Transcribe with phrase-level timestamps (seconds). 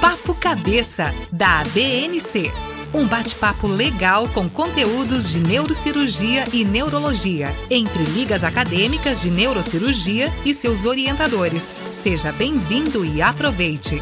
[0.00, 2.52] Papo Cabeça, da BNC.
[2.94, 10.54] Um bate-papo legal com conteúdos de neurocirurgia e neurologia, entre ligas acadêmicas de neurocirurgia e
[10.54, 11.64] seus orientadores.
[11.90, 14.00] Seja bem-vindo e aproveite!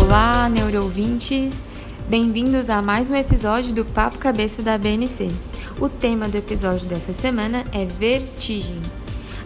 [0.00, 1.56] Olá, neuroouvintes!
[2.08, 5.28] Bem-vindos a mais um episódio do Papo Cabeça da BNC.
[5.80, 8.80] O tema do episódio dessa semana é vertigem.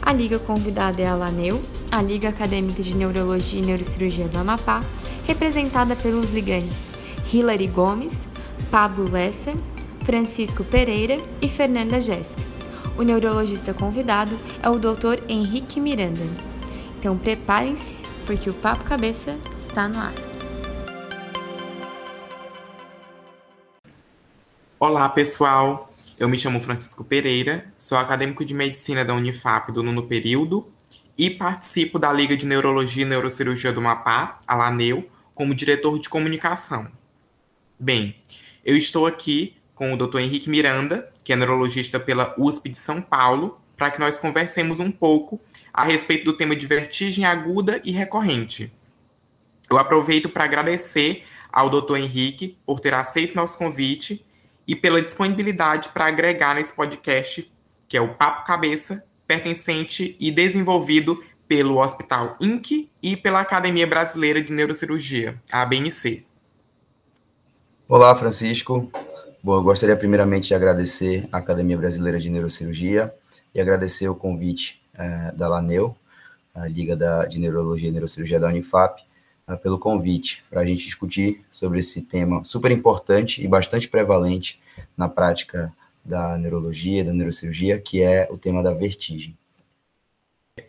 [0.05, 4.83] A liga convidada é a LANEU, a Liga Acadêmica de Neurologia e Neurocirurgia do Amapá,
[5.25, 6.93] representada pelos ligantes
[7.33, 8.27] Hilary Gomes,
[8.69, 9.55] Pablo Lesser,
[10.05, 12.43] Francisco Pereira e Fernanda Jéssica.
[12.99, 15.23] O neurologista convidado é o Dr.
[15.29, 16.25] Henrique Miranda.
[16.99, 20.15] Então preparem-se, porque o Papo Cabeça está no ar.
[24.81, 25.92] Olá, pessoal.
[26.19, 30.71] Eu me chamo Francisco Pereira, sou acadêmico de medicina da Unifap do nono período
[31.17, 36.09] e participo da Liga de Neurologia e Neurocirurgia do Mapá, a LANEU, como diretor de
[36.09, 36.87] comunicação.
[37.79, 38.17] Bem,
[38.65, 40.19] eu estou aqui com o Dr.
[40.19, 44.93] Henrique Miranda, que é neurologista pela USP de São Paulo, para que nós conversemos um
[44.93, 45.41] pouco
[45.73, 48.71] a respeito do tema de vertigem aguda e recorrente.
[49.69, 51.97] Eu aproveito para agradecer ao Dr.
[51.97, 54.25] Henrique por ter aceito nosso convite
[54.67, 57.51] e pela disponibilidade para agregar nesse podcast,
[57.89, 64.41] que é o Papo Cabeça, pertencente e desenvolvido pelo Hospital INC e pela Academia Brasileira
[64.41, 66.25] de Neurocirurgia, a ABNC.
[67.89, 68.91] Olá, Francisco.
[69.43, 73.13] Bom, eu gostaria primeiramente de agradecer à Academia Brasileira de Neurocirurgia
[73.55, 75.95] e agradecer o convite é, da LANEU,
[76.55, 79.03] a Liga da, de Neurologia e Neurocirurgia da Unifap,
[79.57, 84.61] pelo convite para a gente discutir sobre esse tema super importante e bastante prevalente
[84.97, 85.73] na prática
[86.05, 89.37] da neurologia, da neurocirurgia, que é o tema da vertigem.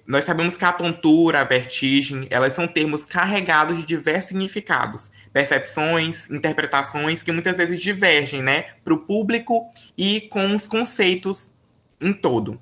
[0.06, 6.30] Nós sabemos que a tontura, a vertigem, elas são termos carregados de diversos significados, percepções,
[6.30, 11.52] interpretações que muitas vezes divergem, né, para o público e com os conceitos
[12.00, 12.60] em todo.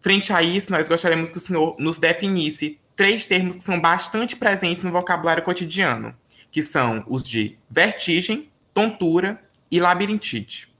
[0.00, 4.36] Frente a isso, nós gostaríamos que o senhor nos definisse três termos que são bastante
[4.36, 6.16] presentes no vocabulário cotidiano,
[6.50, 9.40] que são os de vertigem, tontura
[9.70, 10.72] e labirintite.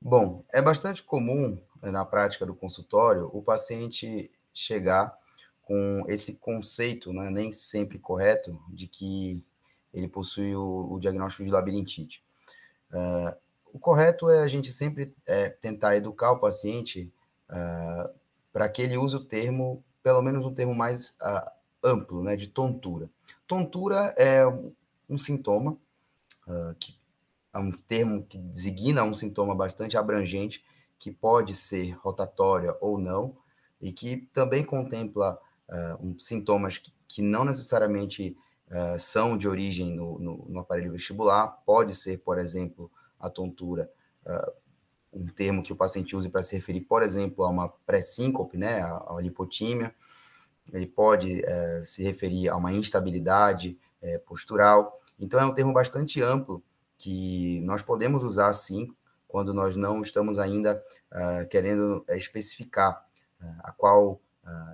[0.00, 5.16] Bom, é bastante comum né, na prática do consultório o paciente chegar
[5.62, 9.44] com esse conceito, né, nem sempre correto, de que
[9.94, 12.22] ele possui o, o diagnóstico de labirintite.
[12.90, 13.36] Uh,
[13.72, 17.12] o correto é a gente sempre é, tentar educar o paciente
[17.48, 18.10] uh,
[18.52, 21.50] para que ele use o termo pelo menos um termo mais uh,
[21.82, 23.08] amplo, né, de tontura.
[23.46, 24.46] Tontura é
[25.08, 25.72] um, sintoma,
[26.46, 26.98] uh, que
[27.54, 30.64] é um termo que designa um sintoma bastante abrangente,
[30.98, 33.36] que pode ser rotatória ou não,
[33.80, 38.36] e que também contempla uh, um, sintomas que, que, não necessariamente
[38.98, 43.90] são de origem no, no, no, aparelho vestibular, pode ser, por exemplo, a tontura
[45.12, 48.80] um termo que o paciente use para se referir, por exemplo, a uma pré-síncope, né,
[48.80, 49.94] a, a lipotímia.
[50.72, 55.00] Ele pode é, se referir a uma instabilidade é, postural.
[55.18, 56.62] Então, é um termo bastante amplo
[56.96, 58.88] que nós podemos usar, sim,
[59.32, 60.80] quando nós não estamos ainda
[61.10, 63.02] uh, querendo uh, especificar
[63.40, 64.20] uh, a qual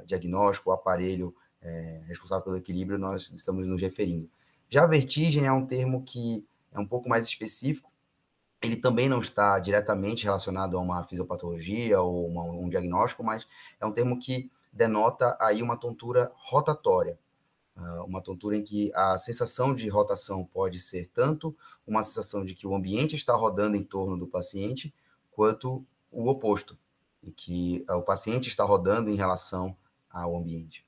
[0.07, 1.35] diagnóstico, o aparelho
[2.07, 4.27] responsável pelo equilíbrio nós estamos nos referindo.
[4.71, 7.93] Já a vertigem é um termo que é um pouco mais específico,
[8.63, 13.47] ele também não está diretamente relacionado a uma fisiopatologia ou uma, um diagnóstico, mas
[13.81, 17.19] é um termo que denota aí uma tontura rotatória,
[17.77, 22.55] uh, uma tontura em que a sensação de rotação pode ser tanto uma sensação de
[22.55, 24.93] que o ambiente está rodando em torno do paciente,
[25.31, 26.77] quanto o oposto,
[27.23, 29.77] em que uh, o paciente está rodando em relação
[30.11, 30.85] ao ambiente.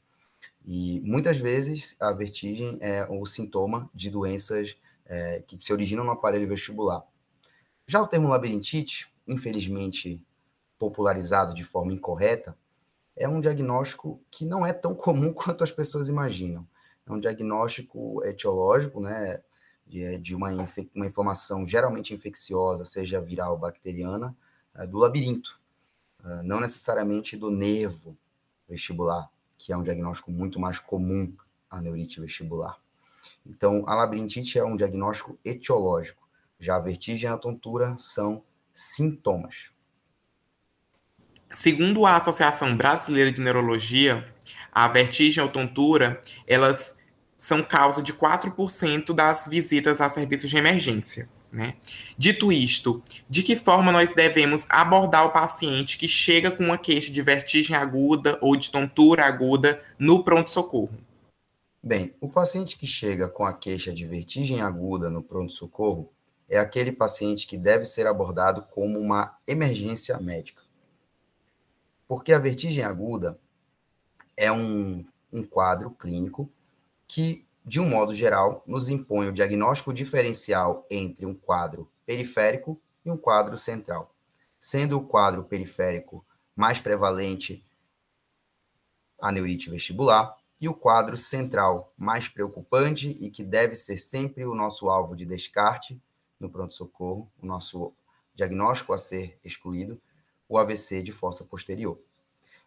[0.65, 4.77] E muitas vezes a vertigem é o sintoma de doenças
[5.07, 7.03] é, que se originam no aparelho vestibular.
[7.91, 10.25] Já o termo labirintite, infelizmente
[10.79, 12.57] popularizado de forma incorreta,
[13.17, 16.65] é um diagnóstico que não é tão comum quanto as pessoas imaginam.
[17.05, 19.43] É um diagnóstico etiológico, né,
[19.89, 20.51] de, uma,
[20.95, 24.37] uma inflamação geralmente infecciosa, seja viral ou bacteriana,
[24.77, 25.61] é, do labirinto,
[26.25, 28.17] é, não necessariamente do nervo
[28.69, 29.29] vestibular,
[29.59, 31.35] que é um diagnóstico muito mais comum
[31.69, 32.79] a neurite vestibular.
[33.45, 36.20] Então, a labirintite é um diagnóstico etiológico.
[36.61, 39.73] Já a vertigem e a tontura são sintomas.
[41.51, 44.33] Segundo a Associação Brasileira de Neurologia,
[44.71, 46.97] a vertigem ou tontura, elas
[47.37, 51.29] são causa de 4% das visitas a serviços de emergência.
[51.51, 51.75] Né?
[52.17, 57.11] Dito isto, de que forma nós devemos abordar o paciente que chega com uma queixa
[57.11, 60.97] de vertigem aguda ou de tontura aguda no pronto-socorro?
[61.83, 66.13] Bem, o paciente que chega com a queixa de vertigem aguda no pronto-socorro
[66.51, 70.63] é aquele paciente que deve ser abordado como uma emergência médica.
[72.07, 73.39] Porque a vertigem aguda
[74.37, 76.51] é um, um quadro clínico
[77.09, 83.11] que de um modo geral, nos impõe o diagnóstico diferencial entre um quadro periférico e
[83.11, 84.15] um quadro central,
[84.59, 86.25] sendo o quadro periférico
[86.57, 87.65] mais prevalente
[89.21, 94.55] a neurite vestibular e o quadro central mais preocupante e que deve ser sempre o
[94.55, 96.01] nosso alvo de descarte
[96.41, 97.93] no pronto-socorro, o nosso
[98.35, 100.01] diagnóstico a ser excluído,
[100.49, 102.01] o AVC de fossa posterior.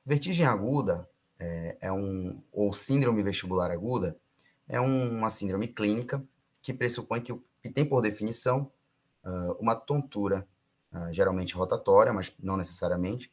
[0.06, 1.10] Vertigem aguda
[1.40, 4.18] é, é um, ou síndrome vestibular aguda,
[4.68, 6.24] é uma síndrome clínica
[6.62, 8.72] que pressupõe que, que tem por definição
[9.26, 10.48] uh, uma tontura,
[10.94, 13.32] uh, geralmente rotatória, mas não necessariamente,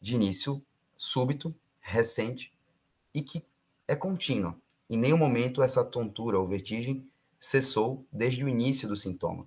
[0.00, 0.64] de início
[0.96, 2.52] súbito, recente
[3.12, 3.44] e que
[3.86, 4.56] é contínua.
[4.88, 7.06] Em nenhum momento essa tontura ou vertigem
[7.38, 9.46] cessou desde o início do sintoma.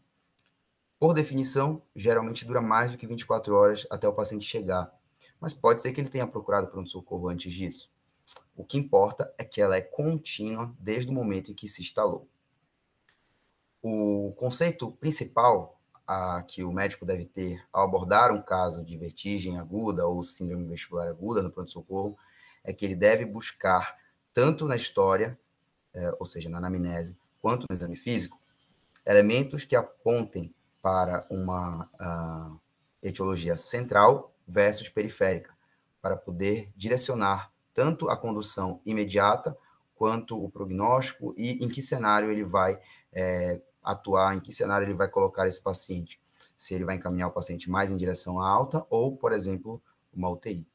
[1.00, 4.92] Por definição, geralmente dura mais do que 24 horas até o paciente chegar,
[5.40, 7.92] mas pode ser que ele tenha procurado pronto-socorro antes disso.
[8.56, 12.28] O que importa é que ela é contínua desde o momento em que se instalou.
[13.82, 19.60] O conceito principal a, que o médico deve ter ao abordar um caso de vertigem
[19.60, 22.18] aguda ou síndrome vestibular aguda no pronto-socorro
[22.64, 23.96] é que ele deve buscar,
[24.34, 25.40] tanto na história,
[25.94, 28.42] é, ou seja, na anamnese, quanto no exame físico,
[29.06, 32.60] elementos que apontem para uma uh,
[33.02, 35.56] etiologia central versus periférica,
[36.02, 39.58] para poder direcionar tanto a condução imediata
[39.96, 42.80] quanto o prognóstico e em que cenário ele vai
[43.12, 46.20] é, atuar, em que cenário ele vai colocar esse paciente.
[46.56, 49.82] Se ele vai encaminhar o paciente mais em direção à alta ou, por exemplo,
[50.14, 50.68] uma UTI.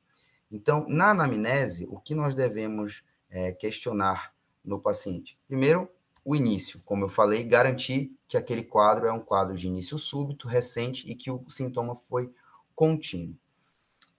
[0.50, 4.34] Então, na anamnese, o que nós devemos é, questionar
[4.64, 5.38] no paciente?
[5.48, 5.88] Primeiro,
[6.24, 6.80] o início.
[6.84, 11.14] Como eu falei, garantir que aquele quadro é um quadro de início súbito, recente e
[11.14, 12.32] que o sintoma foi
[12.74, 13.36] contínuo.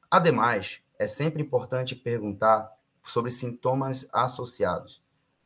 [0.09, 2.71] Ademais, é sempre importante perguntar
[3.03, 5.01] sobre sintomas associados: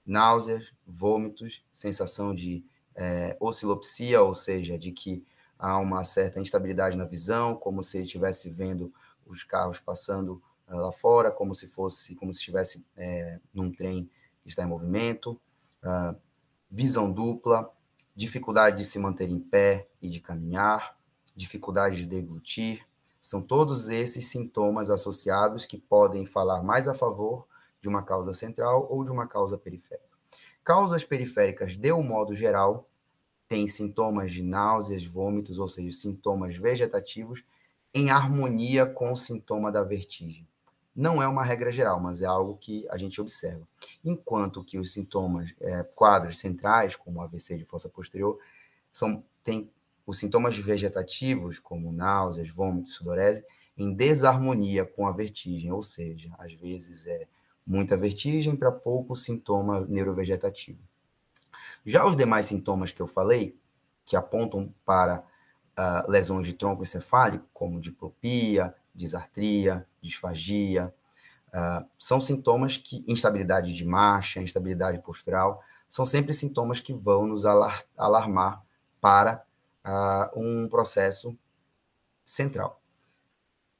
[0.05, 2.65] náuseas, vômitos, sensação de
[2.95, 5.25] é, oscilopsia, ou seja, de que
[5.57, 8.93] há uma certa instabilidade na visão, como se estivesse vendo
[9.25, 14.09] os carros passando uh, lá fora, como se fosse, como se estivesse é, num trem
[14.41, 15.39] que está em movimento,
[15.83, 16.15] uh,
[16.69, 17.71] visão dupla,
[18.15, 20.97] dificuldade de se manter em pé e de caminhar,
[21.35, 22.85] dificuldade de deglutir,
[23.21, 27.47] são todos esses sintomas associados que podem falar mais a favor
[27.81, 30.07] de uma causa central ou de uma causa periférica.
[30.63, 32.89] Causas periféricas, de um modo geral,
[33.47, 37.43] têm sintomas de náuseas, vômitos, ou seja, sintomas vegetativos,
[37.93, 40.47] em harmonia com o sintoma da vertigem.
[40.97, 43.61] Não é uma regra geral, mas é algo que a gente observa.
[44.03, 48.39] Enquanto que os sintomas, é, quadros centrais, como AVC de fossa posterior,
[48.91, 49.71] são, têm
[50.07, 53.45] os sintomas vegetativos, como náuseas, vômitos, sudorese,
[53.77, 57.27] em desarmonia com a vertigem, ou seja, às vezes é
[57.63, 60.79] muita vertigem para pouco sintoma neurovegetativo.
[61.85, 63.55] Já os demais sintomas que eu falei,
[64.03, 65.23] que apontam para
[65.77, 70.93] uh, lesões de tronco encefálico, como diplopia, disartria, disfagia,
[71.49, 77.45] uh, são sintomas que, instabilidade de marcha, instabilidade postural, são sempre sintomas que vão nos
[77.45, 78.61] alar alarmar
[78.99, 79.45] para
[79.85, 81.37] uh, um processo
[82.25, 82.81] central.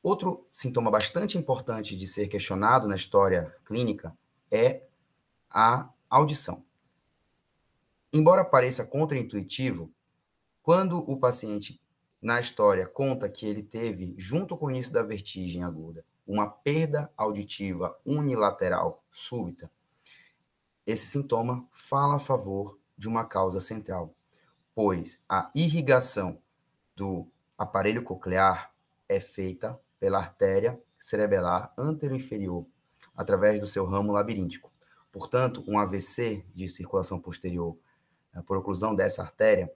[0.01, 4.15] Outro sintoma bastante importante de ser questionado na história clínica
[4.50, 4.84] é
[5.50, 6.63] a audição.
[8.13, 9.92] Embora pareça contraintuitivo,
[10.63, 11.82] quando o paciente
[12.22, 17.12] na história conta que ele teve, junto com o início da vertigem aguda, uma perda
[17.16, 19.72] auditiva unilateral súbita,
[20.86, 24.16] esse sintoma fala a favor de uma causa central,
[24.74, 26.42] pois a irrigação
[26.96, 28.74] do aparelho coclear
[29.08, 32.66] é feita pela artéria cerebelar anteroinferior,
[33.16, 34.72] através do seu ramo labiríntico.
[35.12, 37.78] Portanto, um AVC de circulação posterior
[38.34, 39.72] eh, por oclusão dessa artéria,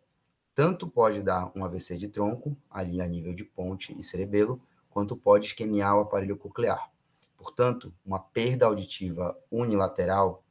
[0.53, 5.15] tanto pode dar um AVC de tronco, ali a nível de ponte e cerebelo, quanto
[5.15, 6.91] pode isquemiar o aparelho coclear.
[7.38, 10.43] Portanto, uma perda auditiva unilateral,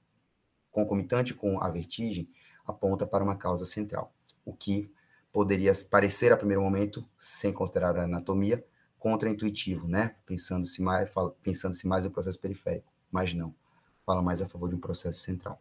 [0.70, 2.28] concomitante com a vertigem,
[2.66, 4.12] aponta para uma causa central
[4.44, 4.92] o que
[5.32, 8.64] poderia parecer a primeiro momento, sem considerar a anatomia,
[8.98, 10.16] contraintuitivo, né?
[10.26, 11.10] Pensando-se mais,
[11.42, 13.54] pensando-se mais em processo periférico, mas não.
[14.04, 15.60] Fala mais a favor de um processo central.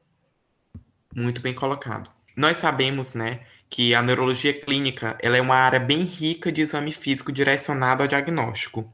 [1.15, 2.12] Muito bem colocado.
[2.39, 6.93] Nós sabemos, né, que a neurologia clínica ela é uma área bem rica de exame
[6.93, 8.89] físico direcionado ao diagnóstico.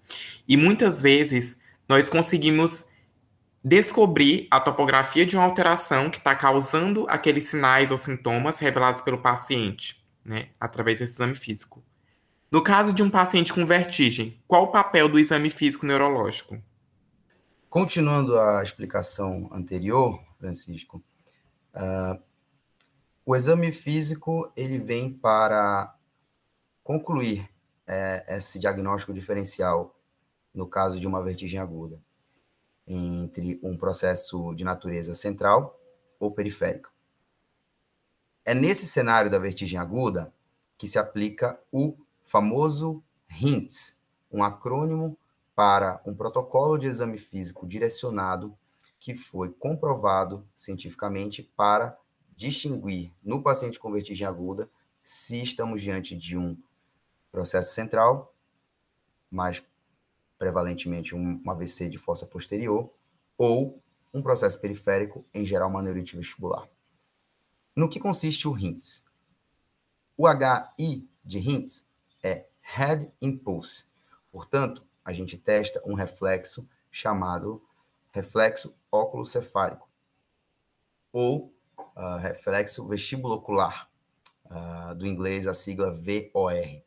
[0.47, 2.87] E muitas vezes nós conseguimos
[3.63, 9.19] descobrir a topografia de uma alteração que está causando aqueles sinais ou sintomas revelados pelo
[9.19, 11.83] paciente, né, através desse exame físico.
[12.49, 16.59] No caso de um paciente com vertigem, qual o papel do exame físico neurológico?
[17.69, 21.03] Continuando a explicação anterior, Francisco,
[21.75, 22.19] uh,
[23.25, 25.97] o exame físico ele vem para
[26.83, 27.49] concluir
[27.87, 29.99] é, esse diagnóstico diferencial
[30.53, 31.99] no caso de uma vertigem aguda
[32.87, 35.79] entre um processo de natureza central
[36.19, 36.91] ou periférica.
[38.45, 40.31] É nesse cenário da vertigem aguda
[40.77, 45.17] que se aplica o famoso HINTS, um acrônimo
[45.55, 48.55] para um protocolo de exame físico direcionado
[48.99, 51.97] que foi comprovado cientificamente para
[52.35, 54.69] distinguir no paciente com vertigem aguda
[55.03, 56.57] se estamos diante de um
[57.31, 58.33] processo central,
[59.29, 59.63] mais
[60.37, 62.91] prevalentemente um AVC de fossa posterior,
[63.37, 63.81] ou
[64.13, 66.67] um processo periférico, em geral uma neurite vestibular.
[67.75, 69.05] No que consiste o HINTS?
[70.17, 71.89] O HI de HINTS
[72.23, 73.85] é Head Impulse.
[74.31, 77.61] Portanto, a gente testa um reflexo chamado
[78.11, 79.89] reflexo óculo-cefálico
[81.11, 81.54] ou
[81.95, 83.89] uh, reflexo vestibulocular,
[84.45, 86.83] uh, do inglês a sigla VOR,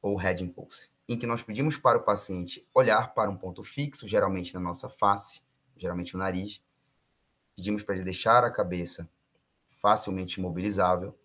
[0.00, 4.08] ou Head Impulse, em que nós pedimos para o paciente olhar para um ponto fixo,
[4.08, 5.42] geralmente na nossa face,
[5.76, 6.60] geralmente no nariz,
[7.54, 9.08] pedimos para ele deixar a cabeça
[9.80, 11.16] facilmente imobilizável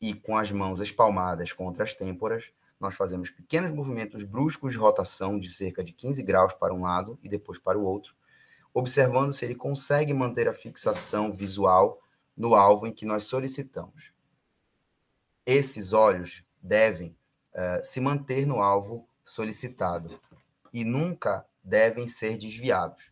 [0.00, 5.38] e com as mãos espalmadas contra as têmporas, nós fazemos pequenos movimentos bruscos de rotação
[5.38, 8.14] de cerca de 15 graus para um lado e depois para o outro,
[8.72, 12.03] observando se ele consegue manter a fixação visual
[12.36, 14.12] no alvo em que nós solicitamos.
[15.46, 17.16] Esses olhos devem
[17.54, 20.18] uh, se manter no alvo solicitado
[20.72, 23.10] e nunca devem ser desviados.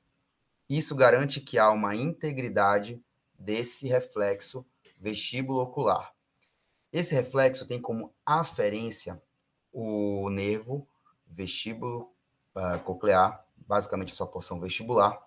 [0.68, 3.02] Isso garante que há uma integridade
[3.38, 4.66] desse reflexo
[4.98, 6.12] vestíbulo ocular.
[6.92, 9.20] Esse reflexo tem como aferência
[9.72, 10.86] o nervo
[11.26, 12.12] vestíbulo
[12.54, 15.18] uh, coclear, basicamente a sua porção vestibular,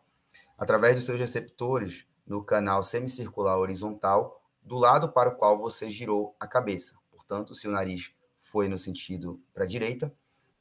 [0.58, 6.36] através dos seus receptores no canal semicircular horizontal do lado para o qual você girou
[6.40, 6.96] a cabeça.
[7.12, 10.14] Portanto, se o nariz foi no sentido para a direita,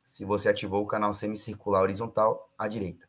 [0.04, 3.08] se você ativou o canal semicircular horizontal à direita.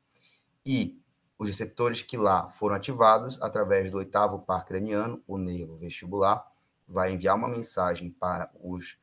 [0.66, 0.98] E
[1.38, 6.50] os receptores que lá foram ativados através do oitavo par craniano, o nervo vestibular,
[6.88, 8.98] vai enviar uma mensagem para os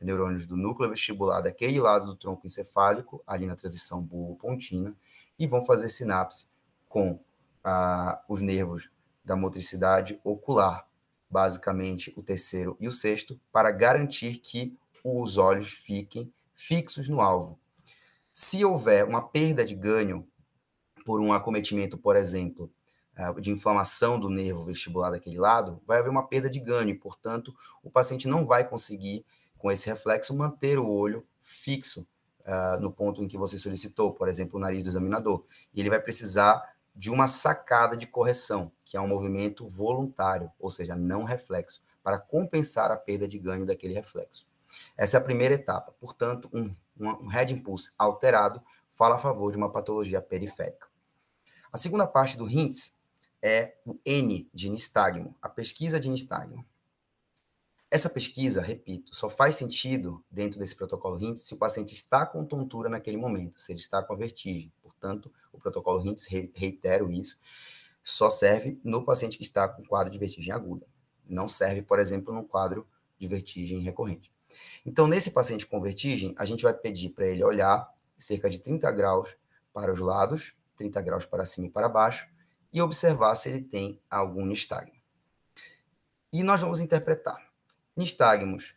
[0.00, 4.94] neurônios do núcleo vestibular daquele lado do tronco encefálico, ali na transição bulbo-pontina,
[5.38, 6.48] e vão fazer sinapse
[6.88, 7.18] com
[7.64, 8.90] ah, os nervos
[9.28, 10.88] da motricidade ocular,
[11.30, 17.60] basicamente o terceiro e o sexto, para garantir que os olhos fiquem fixos no alvo.
[18.32, 20.26] Se houver uma perda de ganho
[21.04, 22.72] por um acometimento, por exemplo,
[23.14, 27.54] ah, de inflamação do nervo vestibular daquele lado, vai haver uma perda de ganho, portanto,
[27.82, 29.26] o paciente não vai conseguir
[29.58, 32.06] com esse reflexo, manter o olho fixo
[32.46, 35.44] uh, no ponto em que você solicitou, por exemplo, o nariz do examinador.
[35.74, 36.62] E ele vai precisar
[36.94, 42.18] de uma sacada de correção, que é um movimento voluntário, ou seja, não reflexo, para
[42.18, 44.46] compensar a perda de ganho daquele reflexo.
[44.96, 45.92] Essa é a primeira etapa.
[46.00, 50.88] Portanto, um, um head impulse alterado fala a favor de uma patologia periférica.
[51.70, 52.94] A segunda parte do HINTS
[53.42, 56.64] é o N de nistagmo, a pesquisa de nistagmo.
[57.90, 62.42] Essa pesquisa, repito, só faz sentido dentro desse protocolo HINTS se o paciente está com
[62.42, 64.72] tontura naquele momento, se ele está com a vertigem.
[64.80, 67.38] Portanto, o protocolo HINTS, reitero isso,
[68.10, 70.86] só serve no paciente que está com quadro de vertigem aguda.
[71.28, 72.88] Não serve, por exemplo, no quadro
[73.18, 74.32] de vertigem recorrente.
[74.86, 78.90] Então, nesse paciente com vertigem, a gente vai pedir para ele olhar cerca de 30
[78.92, 79.36] graus
[79.74, 82.26] para os lados, 30 graus para cima e para baixo,
[82.72, 84.96] e observar se ele tem algum nistagmo.
[86.32, 87.52] E nós vamos interpretar
[87.94, 88.74] nistagmos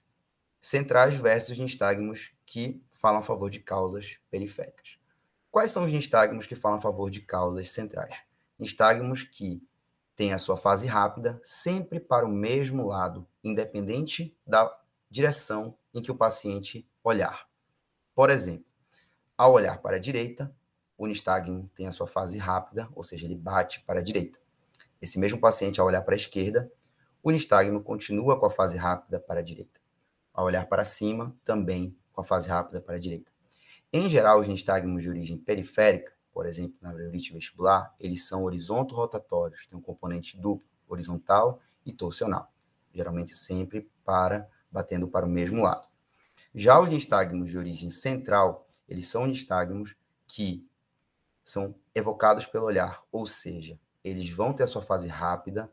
[0.59, 4.97] centrais versus nistagmos que falam a favor de causas periféricas.
[5.49, 8.23] Quais são os nistagmos que falam a favor de causas centrais?
[8.61, 9.59] Nistagmos que
[10.15, 14.71] têm a sua fase rápida sempre para o mesmo lado, independente da
[15.09, 17.47] direção em que o paciente olhar.
[18.13, 18.63] Por exemplo,
[19.35, 20.55] ao olhar para a direita,
[20.95, 24.39] o nistagmo tem a sua fase rápida, ou seja, ele bate para a direita.
[25.01, 26.71] Esse mesmo paciente, ao olhar para a esquerda,
[27.23, 29.79] o nistagmo continua com a fase rápida para a direita.
[30.31, 33.31] Ao olhar para cima, também com a fase rápida para a direita.
[33.91, 39.65] Em geral, os nistagmos de origem periférica, por exemplo, na neurite vestibular, eles são horizonto-rotatórios,
[39.65, 42.51] têm um componente duplo, horizontal e torsional.
[42.93, 45.87] geralmente sempre para batendo para o mesmo lado.
[46.53, 49.95] Já os nistagmos de origem central, eles são nistagmos
[50.27, 50.67] que
[51.43, 55.71] são evocados pelo olhar, ou seja, eles vão ter a sua fase rápida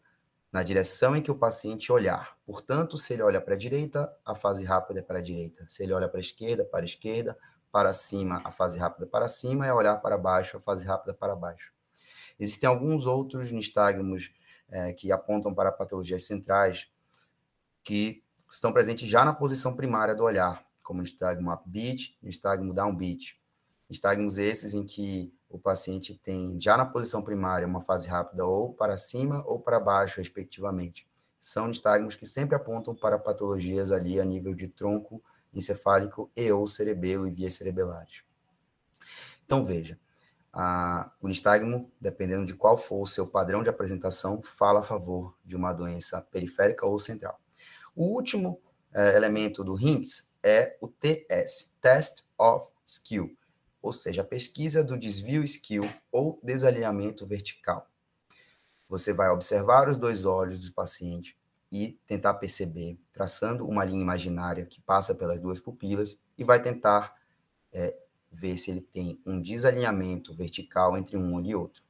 [0.52, 2.36] na direção em que o paciente olhar.
[2.46, 5.64] Portanto, se ele olha para a direita, a fase rápida é para a direita.
[5.68, 7.36] Se ele olha para a esquerda, para a esquerda.
[7.70, 9.66] Para cima, a fase rápida para cima.
[9.66, 11.72] E olhar para baixo, a fase rápida para baixo.
[12.38, 14.30] Existem alguns outros nistagmos
[14.68, 16.88] é, que apontam para patologias centrais
[17.82, 23.38] que estão presentes já na posição primária do olhar, como nistagmo upbeat nistagmo downbeat.
[23.88, 28.74] Nistagmos esses em que o paciente tem já na posição primária uma fase rápida ou
[28.74, 31.08] para cima ou para baixo, respectivamente.
[31.40, 35.22] São nistagmos que sempre apontam para patologias ali a nível de tronco
[35.52, 38.22] encefálico e ou cerebelo e vias cerebelares.
[39.44, 39.98] Então, veja,
[40.52, 45.36] a, o nistagmo, dependendo de qual for o seu padrão de apresentação, fala a favor
[45.44, 47.40] de uma doença periférica ou central.
[47.94, 48.60] O último
[48.92, 53.36] é, elemento do HINTS é o TS, Test of Skill,
[53.80, 57.88] ou seja, a pesquisa do desvio skill ou desalinhamento vertical.
[58.88, 61.37] Você vai observar os dois olhos do paciente
[61.70, 67.14] e tentar perceber, traçando uma linha imaginária que passa pelas duas pupilas, e vai tentar
[67.72, 67.94] é,
[68.30, 71.82] ver se ele tem um desalinhamento vertical entre um olho e outro.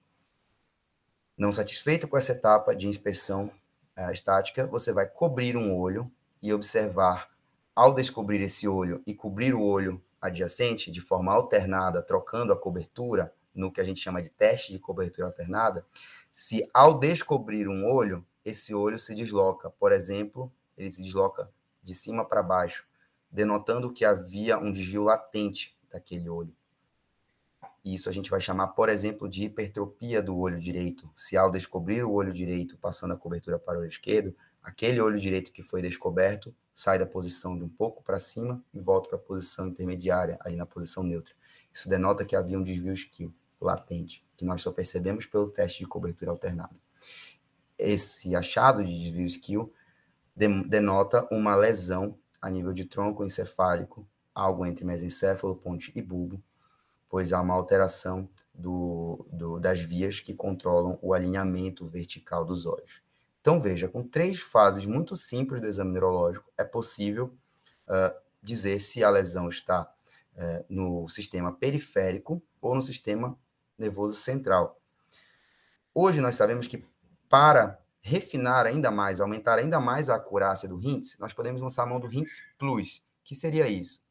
[1.37, 3.53] Não satisfeito com essa etapa de inspeção
[3.95, 6.11] é, estática, você vai cobrir um olho
[6.43, 7.31] e observar,
[7.75, 13.33] ao descobrir esse olho e cobrir o olho adjacente de forma alternada, trocando a cobertura,
[13.55, 15.85] no que a gente chama de teste de cobertura alternada,
[16.31, 21.51] se ao descobrir um olho, esse olho se desloca, por exemplo, ele se desloca
[21.83, 22.87] de cima para baixo,
[23.31, 26.55] denotando que havia um desvio latente daquele olho.
[27.85, 31.11] Isso a gente vai chamar, por exemplo, de hipertropia do olho direito.
[31.15, 35.19] Se ao descobrir o olho direito, passando a cobertura para o olho esquerdo, aquele olho
[35.19, 39.19] direito que foi descoberto sai da posição de um pouco para cima e volta para
[39.19, 41.35] a posição intermediária, ali na posição neutra.
[41.73, 45.87] Isso denota que havia um desvio skill latente, que nós só percebemos pelo teste de
[45.87, 46.77] cobertura alternada.
[47.79, 49.73] Esse achado de desvio skill
[50.37, 56.43] denota uma lesão a nível de tronco encefálico, algo entre mesencéfalo, ponte e bulbo,
[57.09, 63.03] pois há uma alteração do, do, das vias que controlam o alinhamento vertical dos olhos.
[63.41, 67.33] Então, veja, com três fases muito simples do exame neurológico, é possível
[67.89, 69.91] uh, dizer se a lesão está
[70.35, 73.39] uh, no sistema periférico ou no sistema
[73.79, 74.81] nervoso central.
[75.95, 76.85] Hoje, nós sabemos que
[77.29, 81.87] para refinar ainda mais, aumentar ainda mais a acurácia do HINTS, nós podemos lançar a
[81.87, 84.03] mão do HINTS Plus, que seria isso?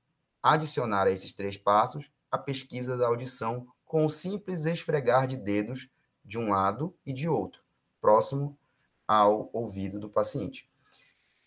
[0.42, 5.90] Adicionar a esses três passos a pesquisa da audição com o simples esfregar de dedos
[6.24, 7.64] de um lado e de outro,
[8.00, 8.58] próximo
[9.08, 10.70] ao ouvido do paciente.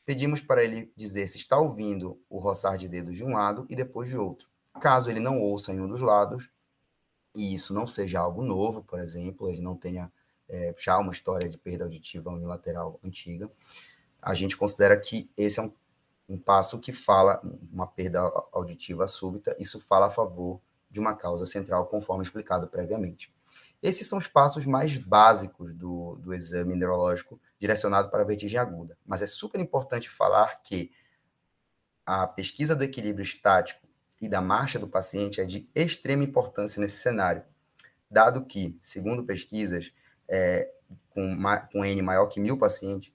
[0.04, 3.76] Pedimos para ele dizer se está ouvindo o roçar de dedos de um lado e
[3.76, 4.48] depois de outro.
[4.80, 6.50] Caso ele não ouça em um dos lados,
[7.34, 10.10] e isso não seja algo novo, por exemplo, ele não tenha
[10.50, 13.50] é, já uma história de perda auditiva unilateral antiga,
[14.20, 15.72] a gente considera que esse é um,
[16.28, 17.40] um passo que fala
[17.72, 18.20] uma perda
[18.52, 20.60] auditiva súbita, isso fala a favor
[20.90, 23.32] de uma causa central, conforme explicado previamente.
[23.82, 28.98] Esses são os passos mais básicos do, do exame neurológico direcionado para a vertigem aguda.
[29.06, 30.92] Mas é super importante falar que
[32.04, 33.86] a pesquisa do equilíbrio estático
[34.20, 37.42] e da marcha do paciente é de extrema importância nesse cenário,
[38.10, 39.92] dado que, segundo pesquisas,
[40.30, 40.70] é,
[41.10, 41.36] com,
[41.72, 43.12] com N maior que mil pacientes,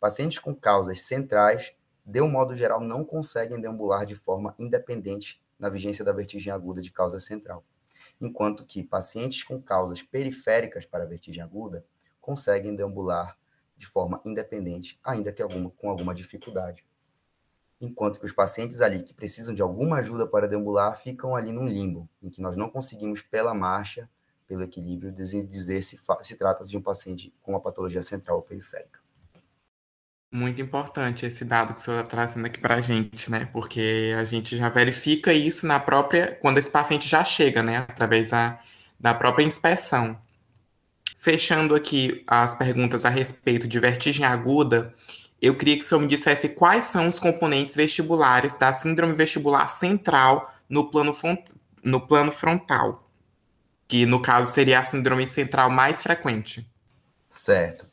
[0.00, 1.72] pacientes com causas centrais,
[2.04, 6.82] de um modo geral, não conseguem deambular de forma independente na vigência da vertigem aguda
[6.82, 7.64] de causa central
[8.20, 11.84] enquanto que pacientes com causas periféricas para vertigem aguda
[12.20, 13.36] conseguem deambular
[13.76, 16.84] de forma independente, ainda que alguma, com alguma dificuldade.
[17.80, 21.68] Enquanto que os pacientes ali que precisam de alguma ajuda para deambular ficam ali num
[21.68, 24.08] limbo, em que nós não conseguimos, pela marcha,
[24.46, 29.00] pelo equilíbrio, dizer se, se trata de um paciente com uma patologia central ou periférica.
[30.30, 33.48] Muito importante esse dado que senhor está trazendo aqui para a gente, né?
[33.52, 36.36] Porque a gente já verifica isso na própria.
[36.42, 37.76] quando esse paciente já chega, né?
[37.76, 38.60] Através da,
[38.98, 40.20] da própria inspeção.
[41.16, 44.92] Fechando aqui as perguntas a respeito de vertigem aguda,
[45.40, 49.68] eu queria que o senhor me dissesse quais são os componentes vestibulares da síndrome vestibular
[49.68, 51.16] central no plano,
[51.82, 53.03] no plano frontal,
[53.86, 56.68] que no caso seria a síndrome central mais frequente.
[57.28, 57.86] Certo.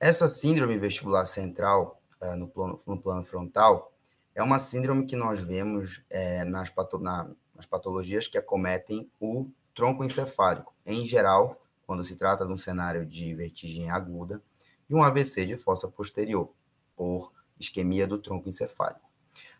[0.00, 3.92] Essa síndrome vestibular central, é, no, plano, no plano frontal,
[4.34, 9.50] é uma síndrome que nós vemos é, nas, pato, na, nas patologias que acometem o
[9.74, 10.74] tronco encefálico.
[10.86, 14.42] Em geral, quando se trata de um cenário de vertigem aguda,
[14.88, 16.52] de um AVC de fossa posterior.
[16.96, 19.08] por isquemia do tronco encefálico.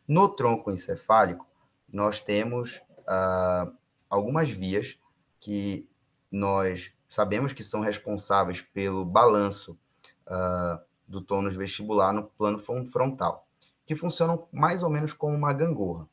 [0.06, 1.46] No tronco encefálico,
[1.92, 3.72] nós temos uh,
[4.08, 4.98] algumas vias
[5.40, 5.88] que
[6.30, 9.78] nós sabemos que são responsáveis pelo balanço
[10.26, 13.46] uh, do tônus vestibular no plano frontal,
[13.86, 16.06] que funcionam mais ou menos como uma gangorra,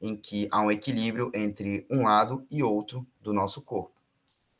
[0.00, 3.94] em que há um equilíbrio entre um lado e outro do nosso corpo.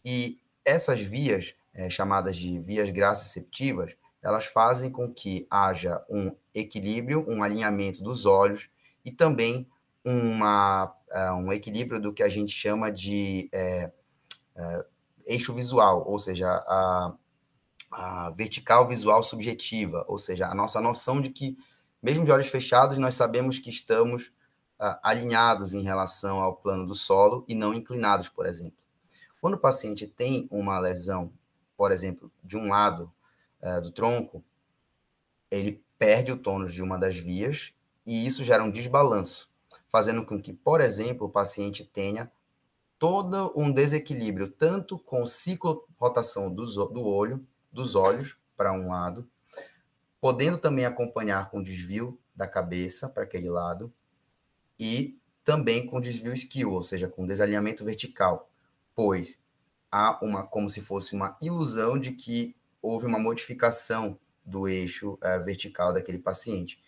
[0.04, 7.24] E essas vias, é, chamadas de vias graciceptivas, elas fazem com que haja um equilíbrio,
[7.28, 8.68] um alinhamento dos olhos
[9.04, 9.68] e também
[10.04, 10.95] uma,
[11.34, 13.90] um equilíbrio do que a gente chama de é,
[14.56, 14.86] é,
[15.26, 17.14] eixo visual, ou seja, a,
[17.90, 21.56] a vertical visual subjetiva, ou seja, a nossa noção de que,
[22.02, 24.26] mesmo de olhos fechados, nós sabemos que estamos
[24.80, 28.78] uh, alinhados em relação ao plano do solo e não inclinados, por exemplo.
[29.40, 31.32] Quando o paciente tem uma lesão,
[31.76, 33.12] por exemplo, de um lado
[33.62, 34.44] uh, do tronco,
[35.50, 37.72] ele perde o tônus de uma das vias
[38.04, 39.50] e isso gera um desbalanço,
[39.86, 42.30] fazendo com que, por exemplo, o paciente tenha
[42.98, 49.28] todo um desequilíbrio, tanto com ciclo-rotação do, do olho, dos olhos para um lado,
[50.20, 53.92] podendo também acompanhar com desvio da cabeça para aquele lado,
[54.78, 58.50] e também com desvio esquio, ou seja, com desalinhamento vertical,
[58.94, 59.38] pois
[59.90, 65.38] há uma como se fosse uma ilusão de que houve uma modificação do eixo é,
[65.38, 66.82] vertical daquele paciente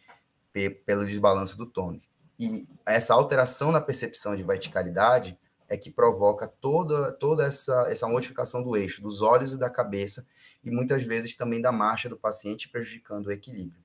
[0.85, 2.09] pelo desbalanço do tônus.
[2.39, 5.37] E essa alteração na percepção de verticalidade
[5.69, 10.27] é que provoca toda, toda essa, essa modificação do eixo, dos olhos e da cabeça,
[10.65, 13.79] e muitas vezes também da marcha do paciente, prejudicando o equilíbrio.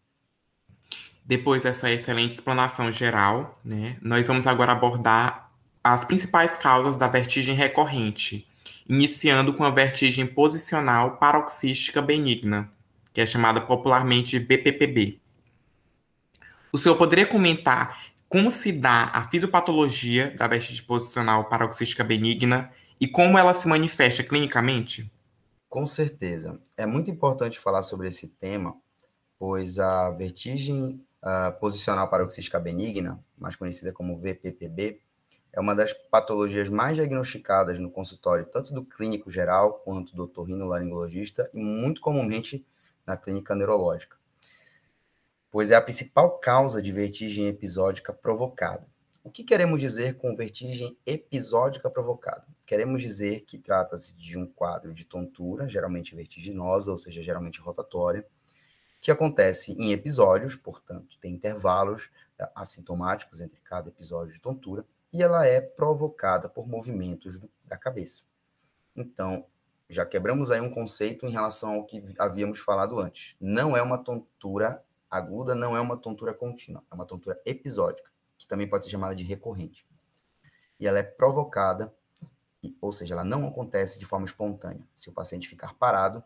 [1.26, 5.52] Depois dessa excelente explanação geral, né, nós vamos agora abordar
[5.84, 8.48] as principais causas da vertigem recorrente,
[8.88, 12.72] iniciando com a vertigem posicional paroxística benigna,
[13.14, 15.20] que é chamada popularmente BPPB.
[16.72, 23.08] O senhor poderia comentar como se dá a fisiopatologia da vertigem posicional paroxística benigna e
[23.08, 25.14] como ela se manifesta clinicamente?
[25.70, 26.60] Com certeza.
[26.76, 28.76] É muito importante falar sobre esse tema,
[29.38, 35.00] pois a vertigem uh, posicional paroxística benigna, mais conhecida como VPPB,
[35.52, 41.48] é uma das patologias mais diagnosticadas no consultório, tanto do clínico geral quanto do otorrinolaringologista
[41.54, 42.66] e muito comumente
[43.06, 44.23] na clínica neurológica
[45.54, 48.88] pois é a principal causa de vertigem episódica provocada.
[49.24, 52.44] O que queremos dizer com vertigem episódica provocada?
[52.66, 58.26] Queremos dizer que trata-se de um quadro de tontura, geralmente vertiginosa, ou seja, geralmente rotatória,
[59.00, 65.22] que acontece em episódios, portanto, tem intervalos eh, assintomáticos entre cada episódio de tontura, e
[65.22, 68.24] ela é provocada por movimentos do, da cabeça.
[68.96, 69.46] Então,
[69.88, 73.36] já quebramos aí um conceito em relação ao que havíamos falado antes.
[73.40, 74.84] Não é uma tontura
[75.14, 79.14] aguda não é uma tontura contínua, é uma tontura episódica, que também pode ser chamada
[79.14, 79.88] de recorrente.
[80.80, 81.94] E ela é provocada,
[82.82, 84.84] ou seja, ela não acontece de forma espontânea.
[84.96, 86.24] Se o paciente ficar parado,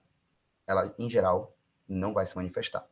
[0.65, 1.53] ela, em geral,
[1.85, 2.87] não vai se manifestar.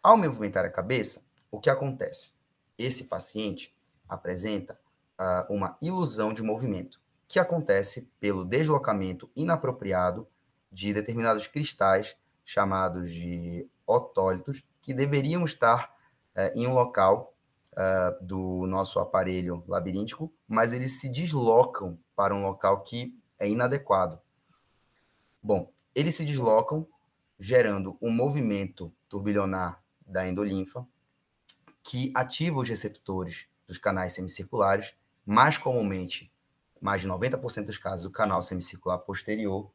[0.00, 2.34] Ao movimentar a cabeça, o que acontece?
[2.78, 3.76] Esse paciente
[4.08, 4.78] apresenta
[5.18, 10.28] uh, uma ilusão de movimento, que acontece pelo deslocamento inapropriado
[10.70, 15.92] de determinados cristais chamados de otólitos que deveriam estar
[16.32, 17.34] é, em um local
[17.72, 24.20] uh, do nosso aparelho labiríntico, mas eles se deslocam para um local que é inadequado.
[25.42, 26.86] Bom, eles se deslocam,
[27.36, 30.86] gerando um movimento turbilionar da endolinfa,
[31.82, 34.94] que ativa os receptores dos canais semicirculares,
[35.24, 36.32] mais comumente,
[36.80, 39.68] mais de 90% dos casos, o canal semicircular posterior,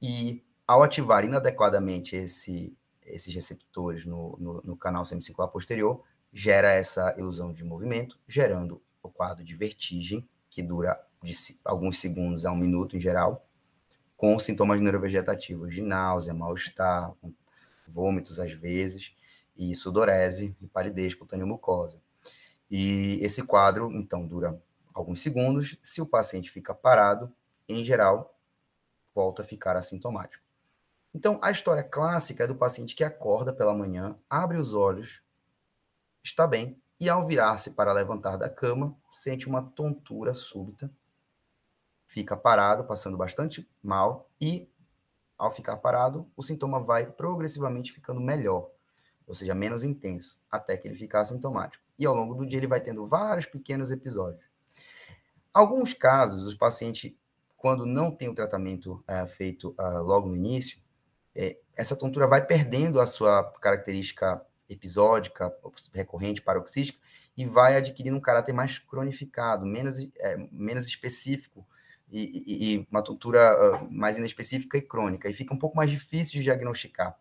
[0.00, 7.14] e ao ativar inadequadamente esse esses receptores no, no, no canal semicircular posterior, gera essa
[7.18, 12.56] ilusão de movimento, gerando o quadro de vertigem, que dura de alguns segundos a um
[12.56, 13.46] minuto em geral,
[14.16, 17.14] com sintomas neurovegetativos de náusea, mal-estar,
[17.86, 19.14] vômitos às vezes,
[19.56, 22.00] e sudorese e palidez cutânea mucosa.
[22.70, 24.60] E esse quadro, então, dura
[24.92, 25.78] alguns segundos.
[25.82, 27.32] Se o paciente fica parado,
[27.68, 28.36] em geral,
[29.14, 30.47] volta a ficar assintomático.
[31.14, 35.22] Então, a história clássica é do paciente que acorda pela manhã, abre os olhos,
[36.22, 40.90] está bem, e ao virar-se para levantar da cama, sente uma tontura súbita,
[42.06, 44.68] fica parado, passando bastante mal, e
[45.36, 48.68] ao ficar parado, o sintoma vai progressivamente ficando melhor,
[49.26, 51.84] ou seja, menos intenso, até que ele ficar assintomático.
[51.98, 54.42] E ao longo do dia ele vai tendo vários pequenos episódios.
[55.54, 57.12] Alguns casos, os pacientes,
[57.56, 60.80] quando não tem o tratamento é, feito uh, logo no início,
[61.38, 65.54] é, essa tontura vai perdendo a sua característica episódica,
[65.94, 66.98] recorrente, paroxística,
[67.36, 71.64] e vai adquirindo um caráter mais cronificado, menos, é, menos específico,
[72.10, 75.90] e, e, e uma tontura uh, mais inespecífica e crônica, e fica um pouco mais
[75.90, 77.16] difícil de diagnosticar.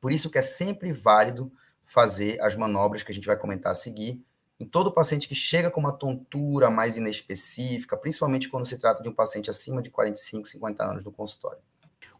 [0.00, 1.50] Por isso que é sempre válido
[1.82, 4.24] fazer as manobras que a gente vai comentar a seguir,
[4.60, 9.08] em todo paciente que chega com uma tontura mais inespecífica, principalmente quando se trata de
[9.08, 11.58] um paciente acima de 45, 50 anos do consultório.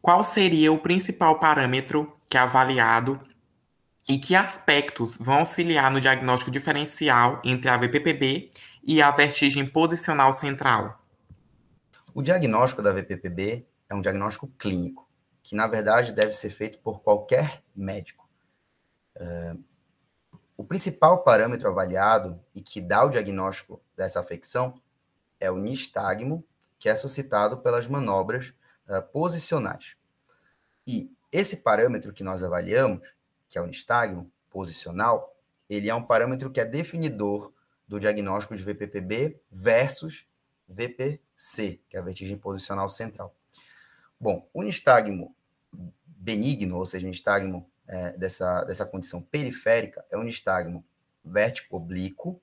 [0.04, 3.18] Qual seria o principal parâmetro que é avaliado
[4.06, 8.50] e que aspectos vão auxiliar no diagnóstico diferencial entre a VPPB
[8.86, 11.02] e a vertigem posicional central?
[12.12, 15.08] O diagnóstico da VPPB é um diagnóstico clínico,
[15.42, 18.28] que na verdade deve ser feito por qualquer médico.
[19.16, 19.64] Uh,
[20.54, 24.78] o principal parâmetro avaliado e que dá o diagnóstico dessa afecção
[25.40, 26.44] é o nistagmo,
[26.78, 28.52] que é suscitado pelas manobras
[28.88, 29.96] uh, posicionais.
[30.86, 33.14] E esse parâmetro que nós avaliamos,
[33.48, 35.36] que é o nistagmo posicional,
[35.68, 37.52] ele é um parâmetro que é definidor
[37.88, 40.26] do diagnóstico de VPPB versus
[40.68, 43.34] VPC, que é a vertigem posicional central.
[44.18, 45.34] Bom, o nistagmo
[46.06, 50.84] benigno, ou seja, o nistagmo é, dessa, dessa condição periférica, é um nistagmo
[51.24, 52.40] vértico-oblíquo,